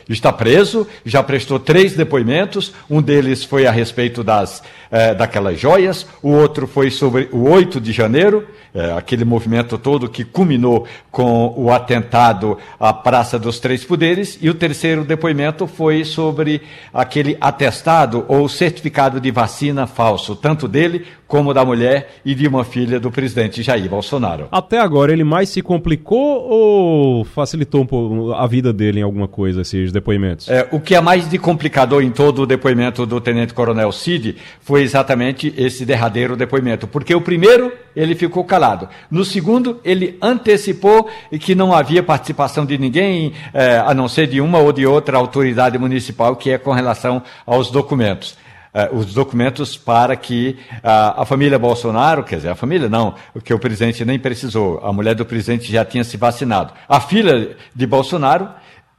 [0.07, 6.05] Está preso, já prestou três depoimentos, um deles foi a respeito das, eh, daquelas joias,
[6.21, 11.53] o outro foi sobre o 8 de janeiro, eh, aquele movimento todo que culminou com
[11.57, 16.61] o atentado à Praça dos Três Poderes, e o terceiro depoimento foi sobre
[16.93, 22.63] aquele atestado ou certificado de vacina falso, tanto dele como da mulher e de uma
[22.63, 24.47] filha do presidente Jair Bolsonaro.
[24.51, 29.28] Até agora ele mais se complicou ou facilitou um pouco a vida dele em alguma
[29.28, 30.49] coisa, esses depoimentos?
[30.49, 34.36] É, o que é mais de complicador em todo o depoimento do Tenente Coronel Cid
[34.61, 41.07] foi exatamente esse derradeiro depoimento, porque o primeiro ele ficou calado, no segundo ele antecipou
[41.39, 45.17] que não havia participação de ninguém, é, a não ser de uma ou de outra
[45.17, 48.38] autoridade municipal que é com relação aos documentos.
[48.76, 53.53] Uh, os documentos para que uh, a família Bolsonaro, quer dizer, a família não, que
[53.53, 56.73] o presidente nem precisou, a mulher do presidente já tinha se vacinado.
[56.89, 58.49] A filha de Bolsonaro,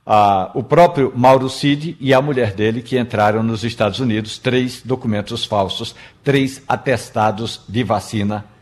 [0.07, 4.81] uh, o próprio Mauro Cid e a mulher dele que entraram nos Estados Unidos, três
[4.83, 8.55] documentos falsos, três atestados de vacina falsos.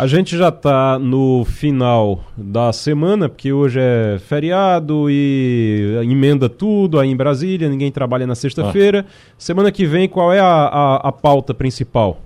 [0.00, 6.98] A gente já está no final da semana, porque hoje é feriado e emenda tudo
[6.98, 9.06] aí em Brasília, ninguém trabalha na sexta-feira.
[9.08, 9.12] Ah.
[9.38, 12.20] Semana que vem, qual é a, a, a, pauta principal?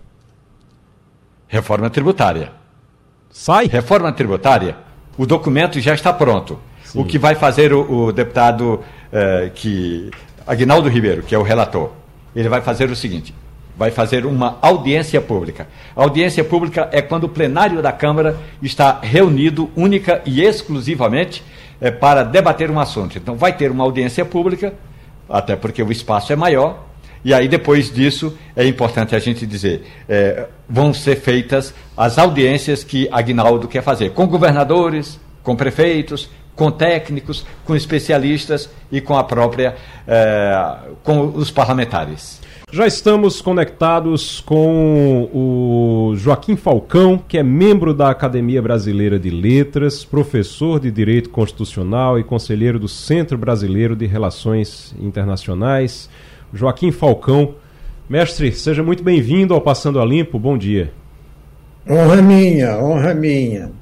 [1.47, 2.53] Reforma tributária.
[3.31, 3.67] Sai?
[3.67, 4.77] Reforma tributária.
[5.19, 6.59] O documento já está pronto.
[6.85, 7.01] Sim.
[7.01, 8.81] O que vai fazer o, o deputado
[9.13, 10.11] eh, que.
[10.47, 11.91] Aguinaldo Ribeiro, que é o relator,
[12.35, 13.35] ele vai fazer o seguinte:
[13.81, 15.67] vai fazer uma audiência pública.
[15.97, 21.43] A audiência pública é quando o plenário da Câmara está reunido única e exclusivamente
[21.81, 23.17] é, para debater um assunto.
[23.17, 24.75] Então, vai ter uma audiência pública,
[25.27, 26.85] até porque o espaço é maior,
[27.25, 32.85] e aí, depois disso, é importante a gente dizer: é, vão ser feitas as audiências
[32.85, 39.25] que Agnaldo quer fazer, com governadores, com prefeitos, com técnicos, com especialistas e com a
[39.25, 39.75] própria,
[40.07, 42.41] é, com os parlamentares.
[42.73, 50.05] Já estamos conectados com o Joaquim Falcão, que é membro da Academia Brasileira de Letras,
[50.05, 56.09] professor de Direito Constitucional e conselheiro do Centro Brasileiro de Relações Internacionais.
[56.55, 57.57] Joaquim Falcão,
[58.09, 60.39] Mestre, seja muito bem-vindo ao Passando a Limpo.
[60.39, 60.93] Bom dia.
[61.89, 63.73] Honra minha, honra minha.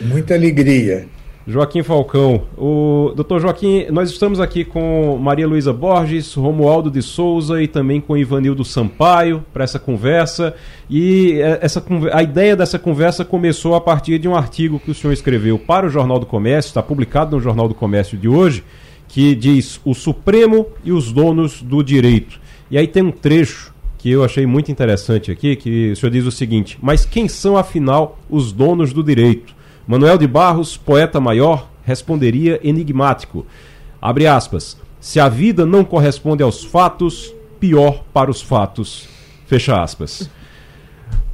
[0.00, 1.06] Muita alegria.
[1.50, 2.42] Joaquim Falcão.
[2.56, 8.00] O doutor Joaquim, nós estamos aqui com Maria Luísa Borges, Romualdo de Souza e também
[8.00, 10.54] com Ivanildo Sampaio para essa conversa.
[10.88, 14.94] E é, essa, a ideia dessa conversa começou a partir de um artigo que o
[14.94, 18.62] senhor escreveu para o Jornal do Comércio, está publicado no Jornal do Comércio de hoje,
[19.08, 22.40] que diz o Supremo e os donos do direito.
[22.70, 26.24] E aí tem um trecho que eu achei muito interessante aqui, que o senhor diz
[26.24, 29.58] o seguinte: Mas quem são afinal os donos do direito?
[29.86, 33.46] Manuel de Barros, poeta maior, responderia enigmático.
[34.00, 34.76] Abre aspas.
[35.00, 39.08] Se a vida não corresponde aos fatos, pior para os fatos.
[39.46, 40.30] Fecha aspas.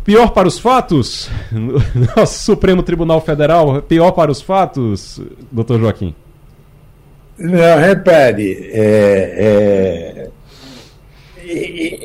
[0.05, 1.28] Pior para os fatos?
[2.16, 5.20] Nosso Supremo Tribunal Federal, pior para os fatos,
[5.51, 6.14] doutor Joaquim?
[7.38, 10.30] Não, repare, é, é,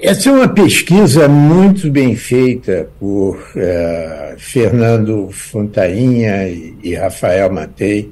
[0.01, 8.11] essa é uma pesquisa muito bem feita por é, Fernando Fontainha e, e Rafael Matei.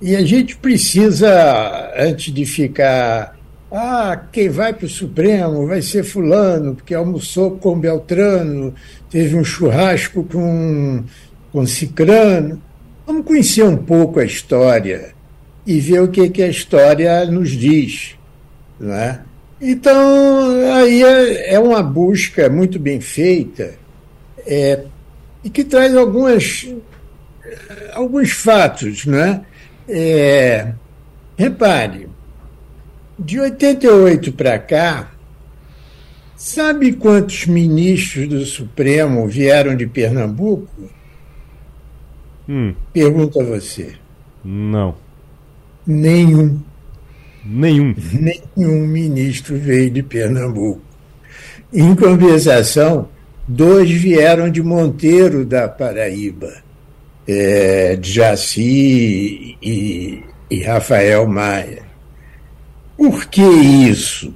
[0.00, 3.36] E a gente precisa, antes de ficar
[3.70, 8.72] ah, quem vai para o Supremo vai ser Fulano, porque almoçou com Beltrano,
[9.10, 11.02] teve um churrasco com,
[11.50, 12.62] com Cicrano.
[13.04, 15.12] Vamos conhecer um pouco a história
[15.66, 18.14] e ver o que, que a história nos diz.
[18.78, 19.20] Né?
[19.60, 19.96] Então,
[20.74, 23.74] aí é, é uma busca muito bem feita
[24.46, 24.84] é,
[25.42, 26.68] e que traz algumas,
[27.92, 29.06] alguns fatos.
[29.06, 29.42] Né?
[29.88, 30.72] É,
[31.36, 32.08] repare,
[33.18, 35.12] de 88 para cá,
[36.36, 40.90] sabe quantos ministros do Supremo vieram de Pernambuco?
[42.48, 42.74] Hum.
[42.92, 43.94] Pergunta a você.
[44.44, 44.94] Não.
[45.86, 46.60] Nenhum.
[47.48, 47.94] Nenhum.
[48.12, 50.80] Nenhum ministro veio de Pernambuco.
[51.72, 53.08] Em compensação,
[53.46, 56.52] dois vieram de Monteiro da Paraíba,
[57.26, 61.82] é, Jaci e, e Rafael Maia.
[62.96, 64.34] Por que isso?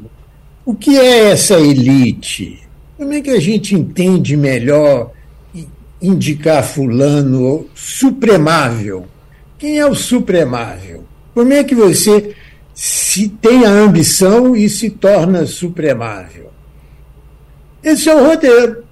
[0.65, 2.61] O que é essa elite?
[2.97, 5.11] Como é que a gente entende melhor
[6.01, 9.07] indicar fulano supremável?
[9.59, 11.05] Quem é o supremável?
[11.35, 12.35] Como é que você
[13.11, 16.51] se tem a ambição e se torna supremável?
[17.83, 18.85] Esse é o roteiro.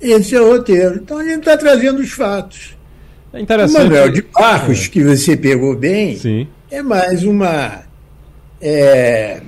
[0.00, 0.96] Esse é o roteiro.
[0.96, 2.76] Então a gente está trazendo os fatos.
[3.32, 3.80] É interessante.
[3.80, 4.88] O Manuel de Barros, é.
[4.88, 6.46] que você pegou bem, Sim.
[6.70, 7.84] é mais uma
[8.66, 9.42] é,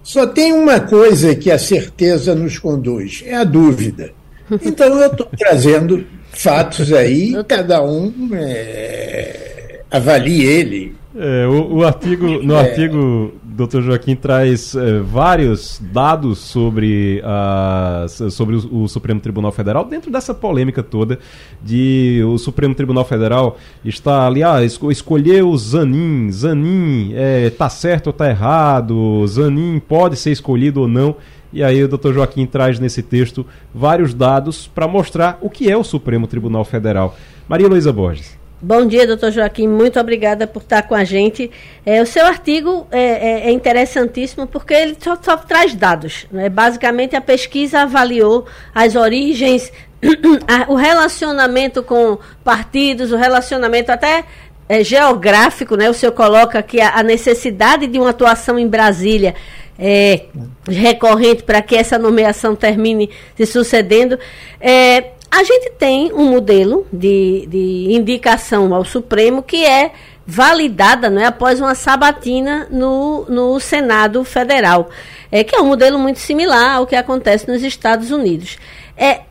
[0.00, 4.12] só tem uma coisa que a certeza nos conduz: é a dúvida.
[4.62, 10.94] Então eu estou trazendo fatos aí, cada um é, avalie ele.
[11.16, 12.60] É, o, o, artigo, no é.
[12.60, 13.82] artigo, Dr.
[13.82, 20.34] Joaquim traz é, vários dados sobre, a, sobre o, o, Supremo Tribunal Federal, dentro dessa
[20.34, 21.20] polêmica toda
[21.62, 27.68] de o Supremo Tribunal Federal está ali, ah, esco, escolheu o Zanin, Zanin é, tá
[27.68, 31.16] certo ou tá errado, Zanin pode ser escolhido ou não.
[31.52, 32.12] E aí o Dr.
[32.12, 37.16] Joaquim traz nesse texto vários dados para mostrar o que é o Supremo Tribunal Federal.
[37.48, 38.43] Maria Luísa Borges.
[38.66, 39.68] Bom dia, doutor Joaquim.
[39.68, 41.50] Muito obrigada por estar com a gente.
[41.84, 46.26] É, o seu artigo é, é, é interessantíssimo porque ele só, só traz dados.
[46.32, 46.48] Né?
[46.48, 49.70] Basicamente, a pesquisa avaliou as origens,
[50.66, 54.24] o relacionamento com partidos, o relacionamento até
[54.66, 55.76] é, geográfico.
[55.76, 55.90] Né?
[55.90, 59.34] O senhor coloca que a, a necessidade de uma atuação em Brasília
[59.78, 60.24] é,
[60.66, 64.18] recorrente para que essa nomeação termine se sucedendo.
[64.58, 69.90] É, a gente tem um modelo de, de indicação ao Supremo que é
[70.24, 74.88] validada né, após uma sabatina no, no Senado Federal,
[75.32, 78.58] é, que é um modelo muito similar ao que acontece nos Estados Unidos.
[78.96, 79.22] É,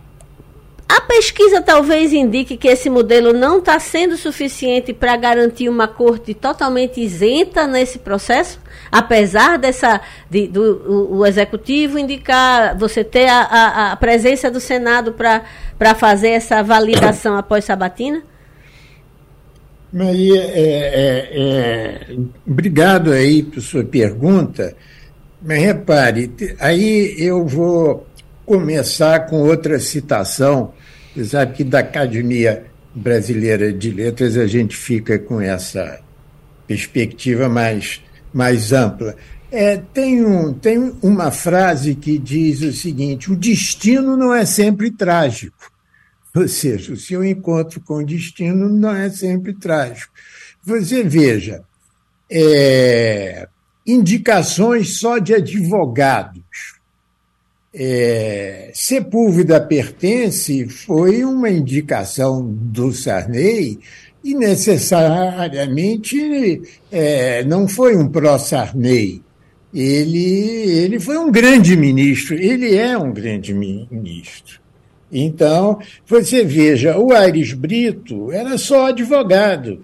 [0.98, 6.34] a pesquisa talvez indique que esse modelo não está sendo suficiente para garantir uma corte
[6.34, 8.60] totalmente isenta nesse processo?
[8.94, 14.60] apesar dessa de, do o, o, executivo indicar você ter a, a, a presença do
[14.60, 18.22] Senado para fazer essa validação após sabatina?
[19.92, 22.18] Maria, é, é, é,
[22.48, 24.76] obrigado aí por sua pergunta,
[25.42, 28.06] mas repare, aí eu vou
[28.46, 30.74] começar com outra citação.
[31.16, 36.00] Você sabe que da Academia Brasileira de Letras a gente fica com essa
[36.68, 38.02] perspectiva mais
[38.34, 39.16] mais ampla.
[39.52, 44.90] É, tem, um, tem uma frase que diz o seguinte: o destino não é sempre
[44.90, 45.72] trágico.
[46.36, 50.12] Ou seja, o seu encontro com o destino não é sempre trágico.
[50.64, 51.64] Você veja,
[52.32, 53.48] é,
[53.86, 56.42] indicações só de advogados.
[57.76, 63.80] É, Sepúlveda pertence foi uma indicação do Sarney
[64.24, 66.62] e necessariamente
[66.92, 69.24] é, não foi um pró-Sarney.
[69.74, 74.62] Ele, ele foi um grande ministro, ele é um grande ministro.
[75.12, 79.84] Então, você veja, o Aires Brito era só advogado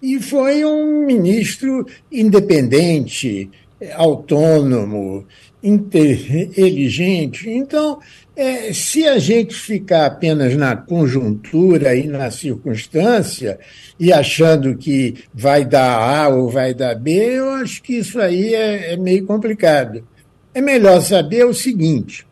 [0.00, 3.50] e foi um ministro independente,
[3.94, 5.26] autônomo,
[5.64, 7.48] inteligente.
[7.48, 7.98] Então,
[8.36, 13.58] é, se a gente ficar apenas na conjuntura e na circunstância
[13.98, 18.54] e achando que vai dar A ou vai dar B, eu acho que isso aí
[18.54, 20.06] é, é meio complicado.
[20.52, 22.26] É melhor saber o seguinte: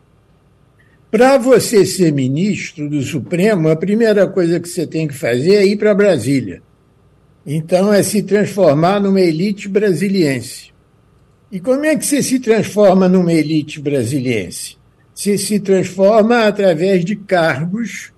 [1.09, 5.65] para você ser ministro do Supremo, a primeira coisa que você tem que fazer é
[5.65, 6.61] ir para Brasília.
[7.45, 10.72] Então, é se transformar numa elite brasiliense.
[11.53, 14.75] E como é que você se transforma numa elite brasiliense?
[15.13, 18.11] Você se transforma através de cargos,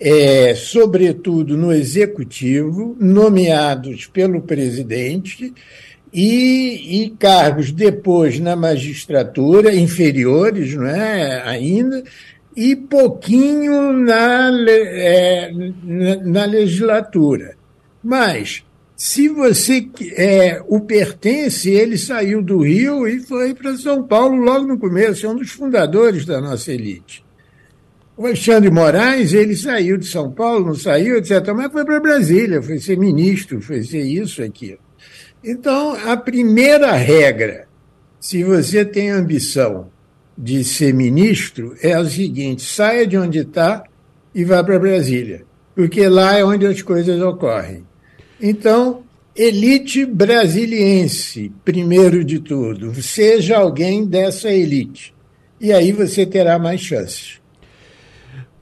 [0.00, 5.52] é, sobretudo no executivo, nomeados pelo presidente,
[6.10, 11.42] e, e, cargos depois na magistratura, inferiores, não é?
[11.46, 12.02] Ainda,
[12.56, 15.52] e pouquinho na, é,
[15.82, 17.58] na, na legislatura.
[18.02, 18.64] Mas
[18.96, 24.66] se você é, o pertence, ele saiu do Rio e foi para São Paulo logo
[24.66, 27.24] no começo, é um dos fundadores da nossa elite.
[28.16, 32.62] O Alexandre Moraes, ele saiu de São Paulo, não saiu, etc., mas foi para Brasília,
[32.62, 34.78] foi ser ministro, foi ser isso, aquilo.
[35.42, 37.66] Então, a primeira regra,
[38.20, 39.90] se você tem ambição
[40.38, 43.82] de ser ministro, é a seguinte: saia de onde está
[44.32, 47.84] e vá para Brasília, porque lá é onde as coisas ocorrem.
[48.40, 49.02] Então,
[49.34, 52.94] elite brasiliense, primeiro de tudo.
[53.02, 55.14] Seja alguém dessa elite.
[55.60, 57.40] E aí você terá mais chances.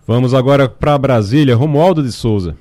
[0.07, 1.57] Vamos agora para Brasília.
[1.57, 2.57] Romualdo de Souza.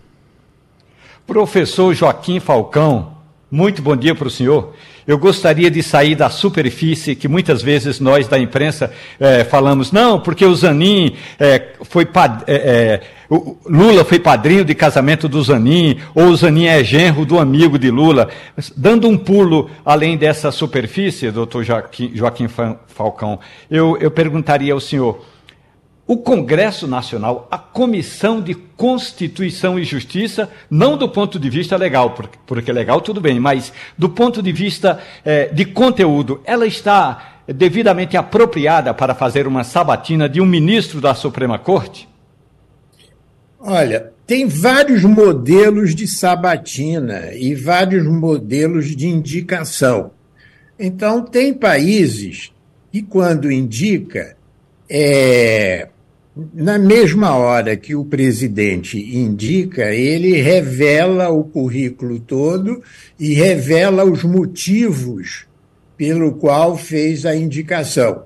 [1.25, 3.15] Professor Joaquim Falcão,
[3.49, 4.73] muito bom dia para o senhor.
[5.07, 10.19] Eu gostaria de sair da superfície que muitas vezes nós da imprensa é, falamos, não,
[10.19, 12.07] porque o Zanin é, foi.
[12.47, 13.01] É,
[13.65, 17.89] Lula foi padrinho de casamento do Zanin, ou o Zanin é genro do amigo de
[17.89, 18.29] Lula.
[18.75, 22.47] Dando um pulo além dessa superfície, doutor Joaquim, Joaquim
[22.87, 23.39] Falcão,
[23.69, 25.23] eu, eu perguntaria ao senhor
[26.11, 32.13] o Congresso Nacional, a Comissão de Constituição e Justiça, não do ponto de vista legal,
[32.45, 38.17] porque, legal tudo bem, mas do ponto de vista eh, de conteúdo, ela está devidamente
[38.17, 42.09] apropriada para fazer uma sabatina de um ministro da Suprema Corte?
[43.57, 50.11] Olha, tem vários modelos de sabatina e vários modelos de indicação.
[50.77, 52.51] Então, tem países
[52.91, 54.35] que, quando indica,
[54.89, 55.87] é,
[56.35, 62.81] na mesma hora que o presidente indica, ele revela o currículo todo
[63.19, 65.45] e revela os motivos
[65.97, 68.23] pelo qual fez a indicação.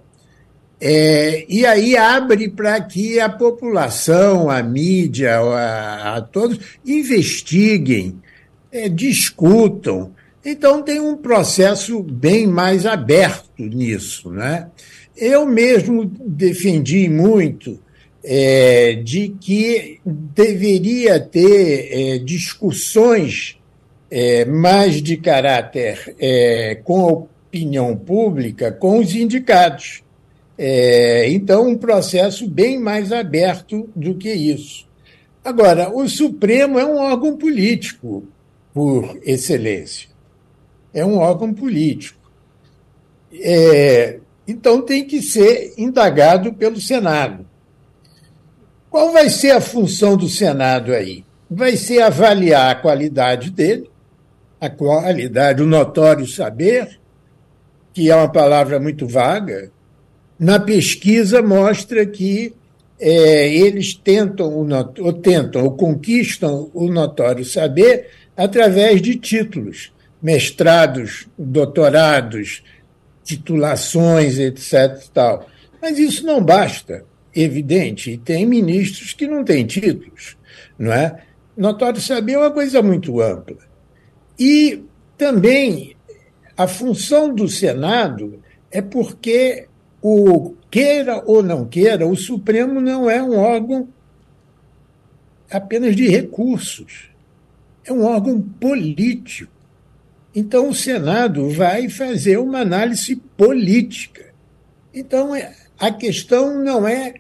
[0.80, 8.20] É, e aí abre para que a população, a mídia, a, a todos investiguem,
[8.72, 10.12] é, discutam.
[10.46, 14.30] Então tem um processo bem mais aberto nisso.
[14.30, 14.68] Né?
[15.18, 17.80] Eu mesmo defendi muito
[18.28, 23.58] é, de que deveria ter é, discussões
[24.10, 30.04] é, mais de caráter é, com a opinião pública, com os indicados.
[30.58, 34.88] É, então, um processo bem mais aberto do que isso.
[35.44, 38.24] Agora, o Supremo é um órgão político,
[38.74, 40.10] por excelência.
[40.92, 42.20] É um órgão político.
[43.34, 47.46] É, então, tem que ser indagado pelo Senado.
[48.96, 51.26] Qual vai ser a função do Senado aí?
[51.52, 53.90] Vai ser avaliar a qualidade dele,
[54.58, 56.98] a qualidade, o notório saber,
[57.94, 59.70] que é uma palavra muito vaga.
[60.40, 62.54] Na pesquisa mostra que
[62.98, 64.66] é, eles tentam, o
[65.04, 68.08] ou tentam ou conquistam o notório saber
[68.38, 69.92] através de títulos,
[70.22, 72.64] mestrados, doutorados,
[73.26, 75.04] titulações, etc.
[75.14, 75.46] Tal.
[75.82, 77.04] Mas isso não basta
[77.36, 80.38] evidente, e tem ministros que não têm títulos,
[80.80, 81.22] não é?
[81.58, 83.58] Notório saber é uma coisa muito ampla.
[84.40, 84.84] E
[85.18, 85.96] também
[86.58, 88.42] a função do Senado
[88.72, 89.68] é porque
[90.02, 93.88] o queira ou não queira, o Supremo não é um órgão
[95.50, 97.10] apenas de recursos,
[97.86, 99.52] é um órgão político.
[100.34, 104.34] Então o Senado vai fazer uma análise política.
[104.94, 107.16] Então é, a questão não é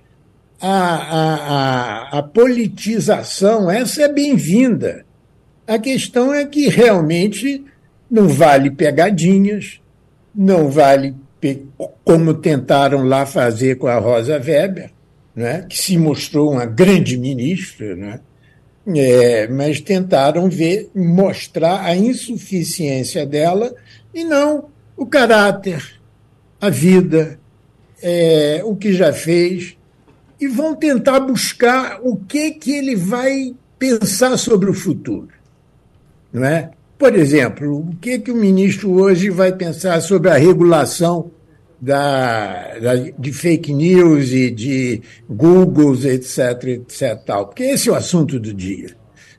[0.59, 5.05] a, a, a, a politização, essa é bem-vinda.
[5.67, 7.63] A questão é que realmente
[8.09, 9.79] não vale pegadinhas,
[10.33, 11.15] não vale
[12.03, 14.91] como tentaram lá fazer com a Rosa Weber,
[15.35, 18.19] né, que se mostrou uma grande ministra, né,
[18.95, 23.73] é, mas tentaram ver, mostrar a insuficiência dela
[24.13, 25.99] e não o caráter,
[26.61, 27.39] a vida,
[28.01, 29.75] é, o que já fez,
[30.39, 35.29] e vão tentar buscar o que, que ele vai pensar sobre o futuro.
[36.31, 36.71] Não é?
[36.97, 41.31] Por exemplo, o que, que o ministro hoje vai pensar sobre a regulação
[41.79, 47.95] da, da, de fake news e de Googles, etc, etc, tal, porque esse é o
[47.95, 48.95] assunto do dia.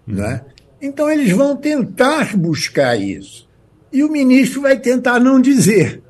[0.07, 0.43] Né?
[0.81, 3.49] Então, eles vão tentar buscar isso.
[3.93, 6.03] E o ministro vai tentar não dizer,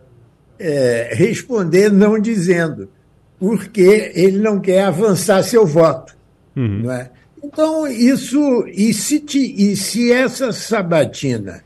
[0.59, 2.89] é, responder não dizendo,
[3.39, 6.17] porque ele não quer avançar seu voto.
[6.57, 6.83] Uhum.
[6.85, 7.11] Não é?
[7.43, 11.63] Então, isso, e se, te, e se essa sabatina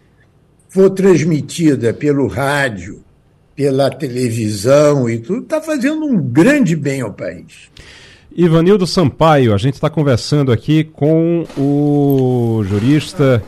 [0.68, 3.02] for transmitida pelo rádio,
[3.56, 7.70] pela televisão e tudo, está fazendo um grande bem ao país.
[8.34, 13.42] Ivanildo Sampaio, a gente está conversando aqui com o jurista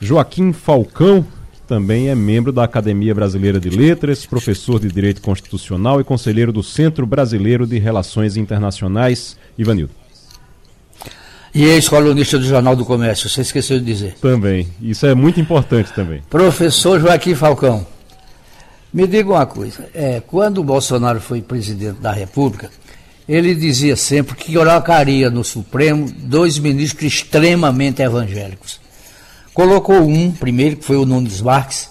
[0.00, 1.26] Joaquim Falcão,
[1.66, 6.62] também é membro da Academia Brasileira de Letras, professor de Direito Constitucional e conselheiro do
[6.62, 9.36] Centro Brasileiro de Relações Internacionais.
[9.58, 9.92] Ivanildo.
[11.54, 14.14] E ex-colunista do Jornal do Comércio, você esqueceu de dizer.
[14.20, 16.22] Também, isso é muito importante também.
[16.28, 17.86] Professor Joaquim Falcão.
[18.92, 22.70] Me diga uma coisa, é, quando o Bolsonaro foi presidente da República,
[23.28, 28.80] ele dizia sempre que colocaria no Supremo dois ministros extremamente evangélicos.
[29.56, 31.88] Colocou um, primeiro, que foi o Nunes Marques,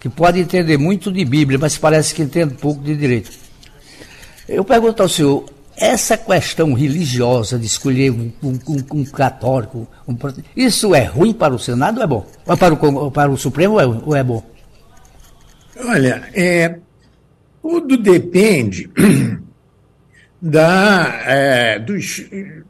[0.00, 3.30] que pode entender muito de Bíblia, mas parece que entende pouco de direito.
[4.48, 5.44] Eu pergunto ao senhor,
[5.76, 8.58] essa questão religiosa de escolher um, um,
[8.94, 10.16] um católico, um,
[10.56, 12.26] isso é ruim para o Senado ou é bom?
[12.58, 14.42] Para o, para o Supremo ou é, ou é bom?
[15.86, 16.80] Olha, é,
[17.62, 18.90] tudo depende
[20.42, 22.24] da, é, dos,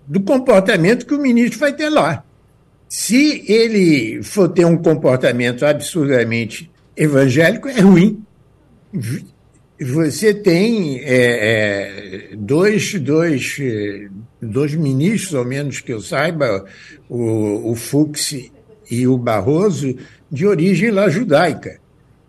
[0.06, 2.22] do comportamento que o ministro vai ter lá.
[2.88, 8.22] Se ele for ter um comportamento absurdamente evangélico, é ruim.
[9.80, 13.58] Você tem é, é, dois, dois,
[14.40, 16.64] dois ministros, ao menos que eu saiba,
[17.08, 18.50] o, o Fux
[18.88, 19.96] e o Barroso,
[20.30, 21.80] de origem lá judaica.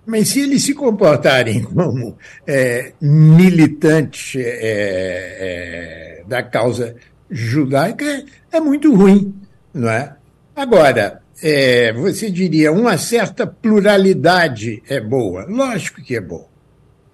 [0.06, 6.96] Mas se eles se comportarem como é, militantes é, é, da causa
[7.30, 9.34] judaica, é muito ruim,
[9.74, 10.16] não é?
[10.56, 15.46] Agora, é, você diria, uma certa pluralidade é boa.
[15.50, 16.50] Lógico que é bom.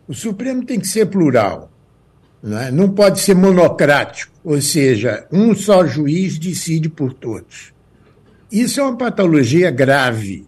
[0.08, 1.72] O Supremo tem que ser plural.
[2.44, 2.72] Não, é?
[2.72, 7.74] não pode ser monocrático, ou seja, um só juiz decide por todos.
[8.52, 10.46] Isso é uma patologia grave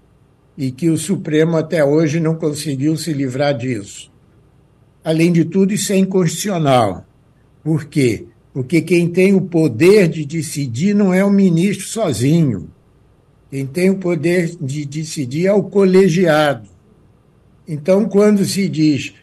[0.58, 4.12] e que o Supremo até hoje não conseguiu se livrar disso.
[5.04, 7.06] Além de tudo, isso é inconstitucional.
[7.64, 8.26] Por quê?
[8.54, 12.70] Porque quem tem o poder de decidir não é o ministro sozinho.
[13.54, 16.68] Quem tem o poder de decidir é o colegiado.
[17.68, 19.14] Então, quando se diz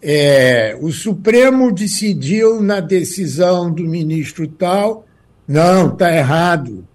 [0.00, 5.04] é, o Supremo decidiu na decisão do ministro tal,
[5.46, 6.86] não, está errado.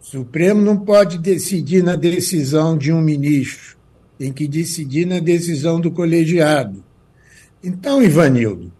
[0.00, 3.76] Supremo não pode decidir na decisão de um ministro,
[4.18, 6.82] tem que decidir na decisão do colegiado.
[7.62, 8.72] Então, Ivanildo,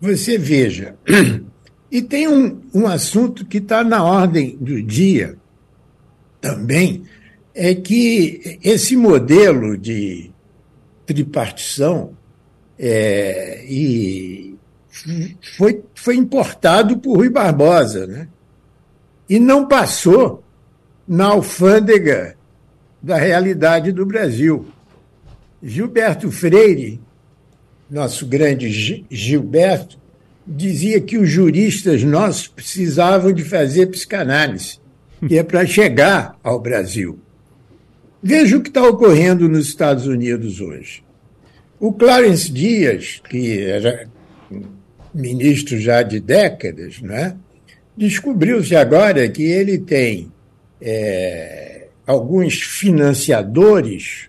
[0.00, 0.94] você veja,
[1.90, 5.36] e tem um, um assunto que está na ordem do dia
[6.40, 7.02] também,
[7.54, 10.30] é que esse modelo de
[11.04, 12.16] tripartição
[12.78, 14.56] é, e
[15.56, 18.28] foi, foi importado por Rui Barbosa, né?
[19.28, 20.42] E não passou
[21.06, 22.36] na alfândega
[23.02, 24.66] da realidade do Brasil.
[25.62, 27.00] Gilberto Freire,
[27.90, 29.98] nosso grande Gilberto,
[30.46, 34.78] dizia que os juristas nossos precisavam de fazer psicanálise,
[35.26, 37.18] que é para chegar ao Brasil.
[38.22, 41.02] Veja o que está ocorrendo nos Estados Unidos hoje.
[41.78, 44.08] O Clarence Dias, que era
[45.14, 47.36] ministro já de décadas, né,
[47.96, 50.30] descobriu-se agora que ele tem
[50.80, 54.28] é, alguns financiadores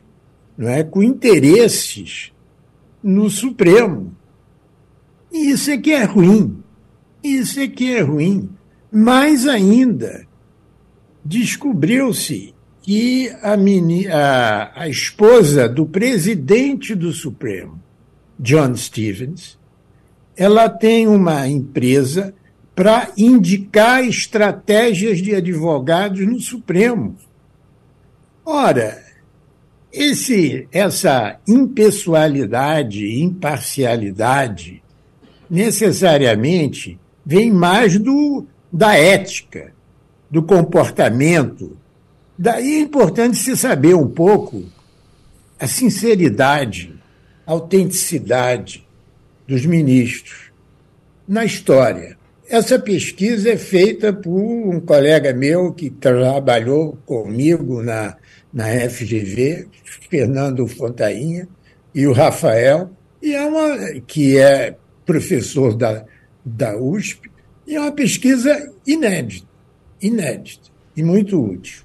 [0.58, 2.34] não é, com interesses
[3.02, 4.14] no Supremo.
[5.32, 6.62] E isso é que é ruim.
[7.24, 8.50] Isso é que é ruim.
[8.92, 10.28] Mais ainda,
[11.30, 17.80] descobriu-se que a, mini, a, a esposa do presidente do Supremo,
[18.40, 19.56] John Stevens,
[20.36, 22.34] ela tem uma empresa
[22.76, 27.16] para indicar estratégias de advogados no Supremo.
[28.44, 29.00] Ora,
[29.94, 34.82] esse, essa impessoalidade, imparcialidade,
[35.48, 39.78] necessariamente vem mais do, da ética,
[40.30, 41.78] do comportamento.
[42.38, 44.64] Daí é importante se saber um pouco
[45.60, 46.94] a sinceridade,
[47.46, 48.88] a autenticidade
[49.48, 50.52] dos ministros
[51.28, 52.18] na história.
[52.48, 58.16] Essa pesquisa é feita por um colega meu que trabalhou comigo na,
[58.52, 59.68] na FGV,
[60.10, 61.48] Fernando Fontainha,
[61.94, 62.92] e o Rafael,
[63.22, 64.76] e é uma, que é
[65.06, 66.06] professor da,
[66.44, 67.30] da USP,
[67.68, 69.49] e é uma pesquisa inédita,
[70.02, 71.84] inédita e muito útil.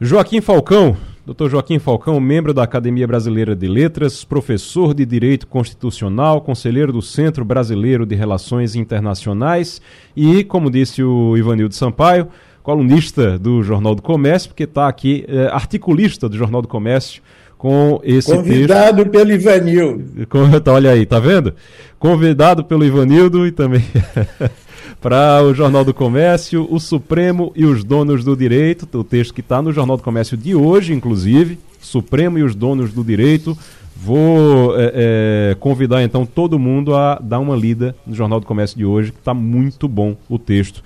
[0.00, 0.96] Joaquim Falcão,
[1.26, 1.48] Dr.
[1.48, 7.44] Joaquim Falcão, membro da Academia Brasileira de Letras, professor de Direito Constitucional, conselheiro do Centro
[7.44, 9.80] Brasileiro de Relações Internacionais
[10.14, 12.28] e, como disse o Ivanildo Sampaio,
[12.62, 17.22] colunista do Jornal do Comércio, porque está aqui, é, articulista do Jornal do Comércio,
[17.56, 19.10] com esse Convidado texto.
[19.10, 20.28] pelo Ivanildo.
[20.70, 21.54] Olha aí, tá vendo?
[21.98, 23.84] Convidado pelo Ivanildo e também
[25.00, 29.40] para o Jornal do Comércio, o Supremo e os donos do direito, o texto que
[29.40, 33.56] está no Jornal do Comércio de hoje, inclusive, Supremo e os donos do direito.
[33.94, 38.76] Vou é, é, convidar então todo mundo a dar uma lida no Jornal do Comércio
[38.76, 40.82] de hoje, que está muito bom o texto.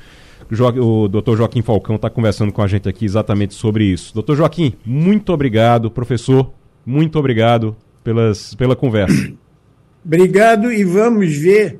[0.81, 4.13] O doutor Joaquim Falcão está conversando com a gente aqui exatamente sobre isso.
[4.13, 5.91] Doutor Joaquim, muito obrigado.
[5.91, 6.51] Professor,
[6.85, 9.33] muito obrigado pelas, pela conversa.
[10.03, 11.79] Obrigado e vamos ver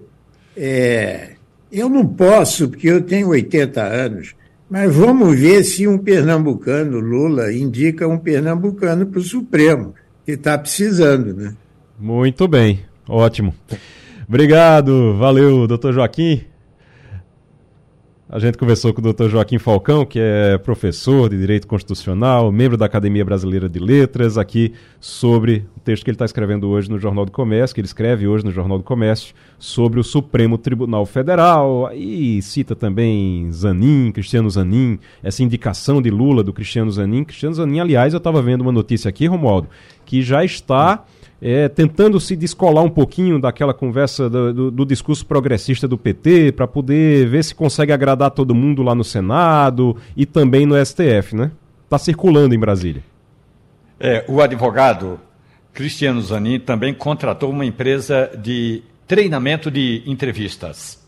[0.55, 1.37] é,
[1.73, 4.35] eu não posso, porque eu tenho 80 anos,
[4.69, 9.95] mas vamos ver se um pernambucano, Lula, indica um pernambucano para o Supremo,
[10.25, 11.55] que está precisando, né?
[11.99, 13.55] Muito bem, ótimo.
[14.29, 16.43] Obrigado, valeu, doutor Joaquim.
[18.33, 19.29] A gente conversou com o Dr.
[19.29, 24.73] Joaquim Falcão, que é professor de Direito Constitucional, membro da Academia Brasileira de Letras, aqui
[25.01, 28.29] sobre o texto que ele está escrevendo hoje no Jornal do Comércio, que ele escreve
[28.29, 31.91] hoje no Jornal do Comércio, sobre o Supremo Tribunal Federal.
[31.93, 37.25] E cita também Zanin, Cristiano Zanin, essa indicação de Lula do Cristiano Zanin.
[37.25, 39.69] Cristiano Zanin, aliás, eu estava vendo uma notícia aqui, Romualdo,
[40.07, 41.05] que já está
[41.41, 46.53] é, tentando se descolar um pouquinho daquela conversa do, do, do discurso progressista do PT
[46.53, 51.35] para poder ver se consegue agradar todo mundo lá no Senado e também no STF,
[51.35, 51.51] né?
[51.85, 53.03] Está circulando em Brasília.
[53.99, 55.19] É, o advogado
[55.73, 61.03] Cristiano Zanin também contratou uma empresa de treinamento de entrevistas.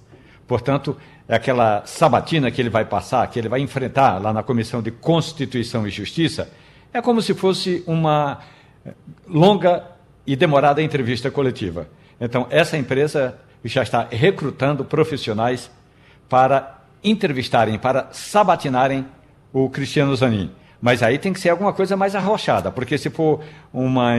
[0.47, 0.97] Portanto,
[1.29, 4.91] é aquela sabatina que ele vai passar, que ele vai enfrentar lá na Comissão de
[4.91, 6.51] Constituição e Justiça,
[6.93, 8.41] é como se fosse uma
[9.27, 9.92] longa
[10.27, 11.89] e demorada entrevista coletiva.
[12.21, 15.71] Então, essa empresa já está recrutando profissionais
[16.29, 19.07] para entrevistarem, para sabatinarem
[19.53, 20.51] o Cristiano Zanin.
[20.81, 23.41] Mas aí tem que ser alguma coisa mais arrochada, porque se for
[23.73, 24.15] uma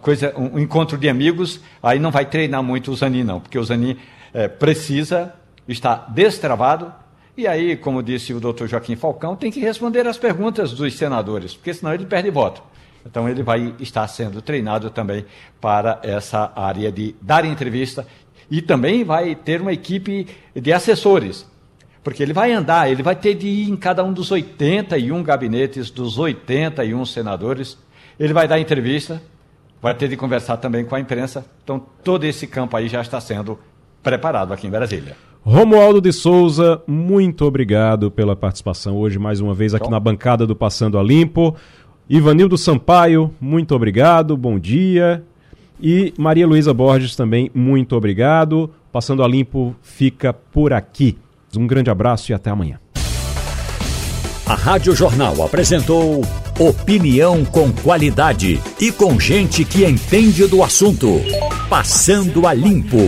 [0.00, 3.62] coisa, um encontro de amigos, aí não vai treinar muito o Zanin, não, porque o
[3.62, 3.96] Zanin
[4.32, 5.32] é, precisa
[5.68, 6.92] estar destravado,
[7.36, 11.54] e aí, como disse o doutor Joaquim Falcão, tem que responder às perguntas dos senadores,
[11.54, 12.60] porque senão ele perde voto.
[13.06, 15.24] Então ele vai estar sendo treinado também
[15.60, 18.06] para essa área de dar entrevista
[18.50, 21.46] e também vai ter uma equipe de assessores,
[22.02, 25.90] porque ele vai andar, ele vai ter de ir em cada um dos 81 gabinetes,
[25.90, 27.78] dos 81 senadores,
[28.18, 29.22] ele vai dar entrevista,
[29.80, 31.44] vai ter de conversar também com a imprensa.
[31.62, 33.58] Então todo esse campo aí já está sendo
[34.02, 35.16] preparado aqui em Brasília.
[35.42, 40.56] Romualdo de Souza, muito obrigado pela participação hoje mais uma vez aqui na bancada do
[40.56, 41.54] Passando a Limpo.
[42.08, 45.24] Ivanildo Sampaio, muito obrigado, bom dia.
[45.80, 48.70] E Maria Luísa Borges também, muito obrigado.
[48.92, 51.16] Passando a Limpo fica por aqui.
[51.56, 52.78] Um grande abraço e até amanhã.
[54.46, 56.20] A Rádio Jornal apresentou
[56.58, 61.08] opinião com qualidade e com gente que entende do assunto.
[61.68, 62.98] Passando a Limpo.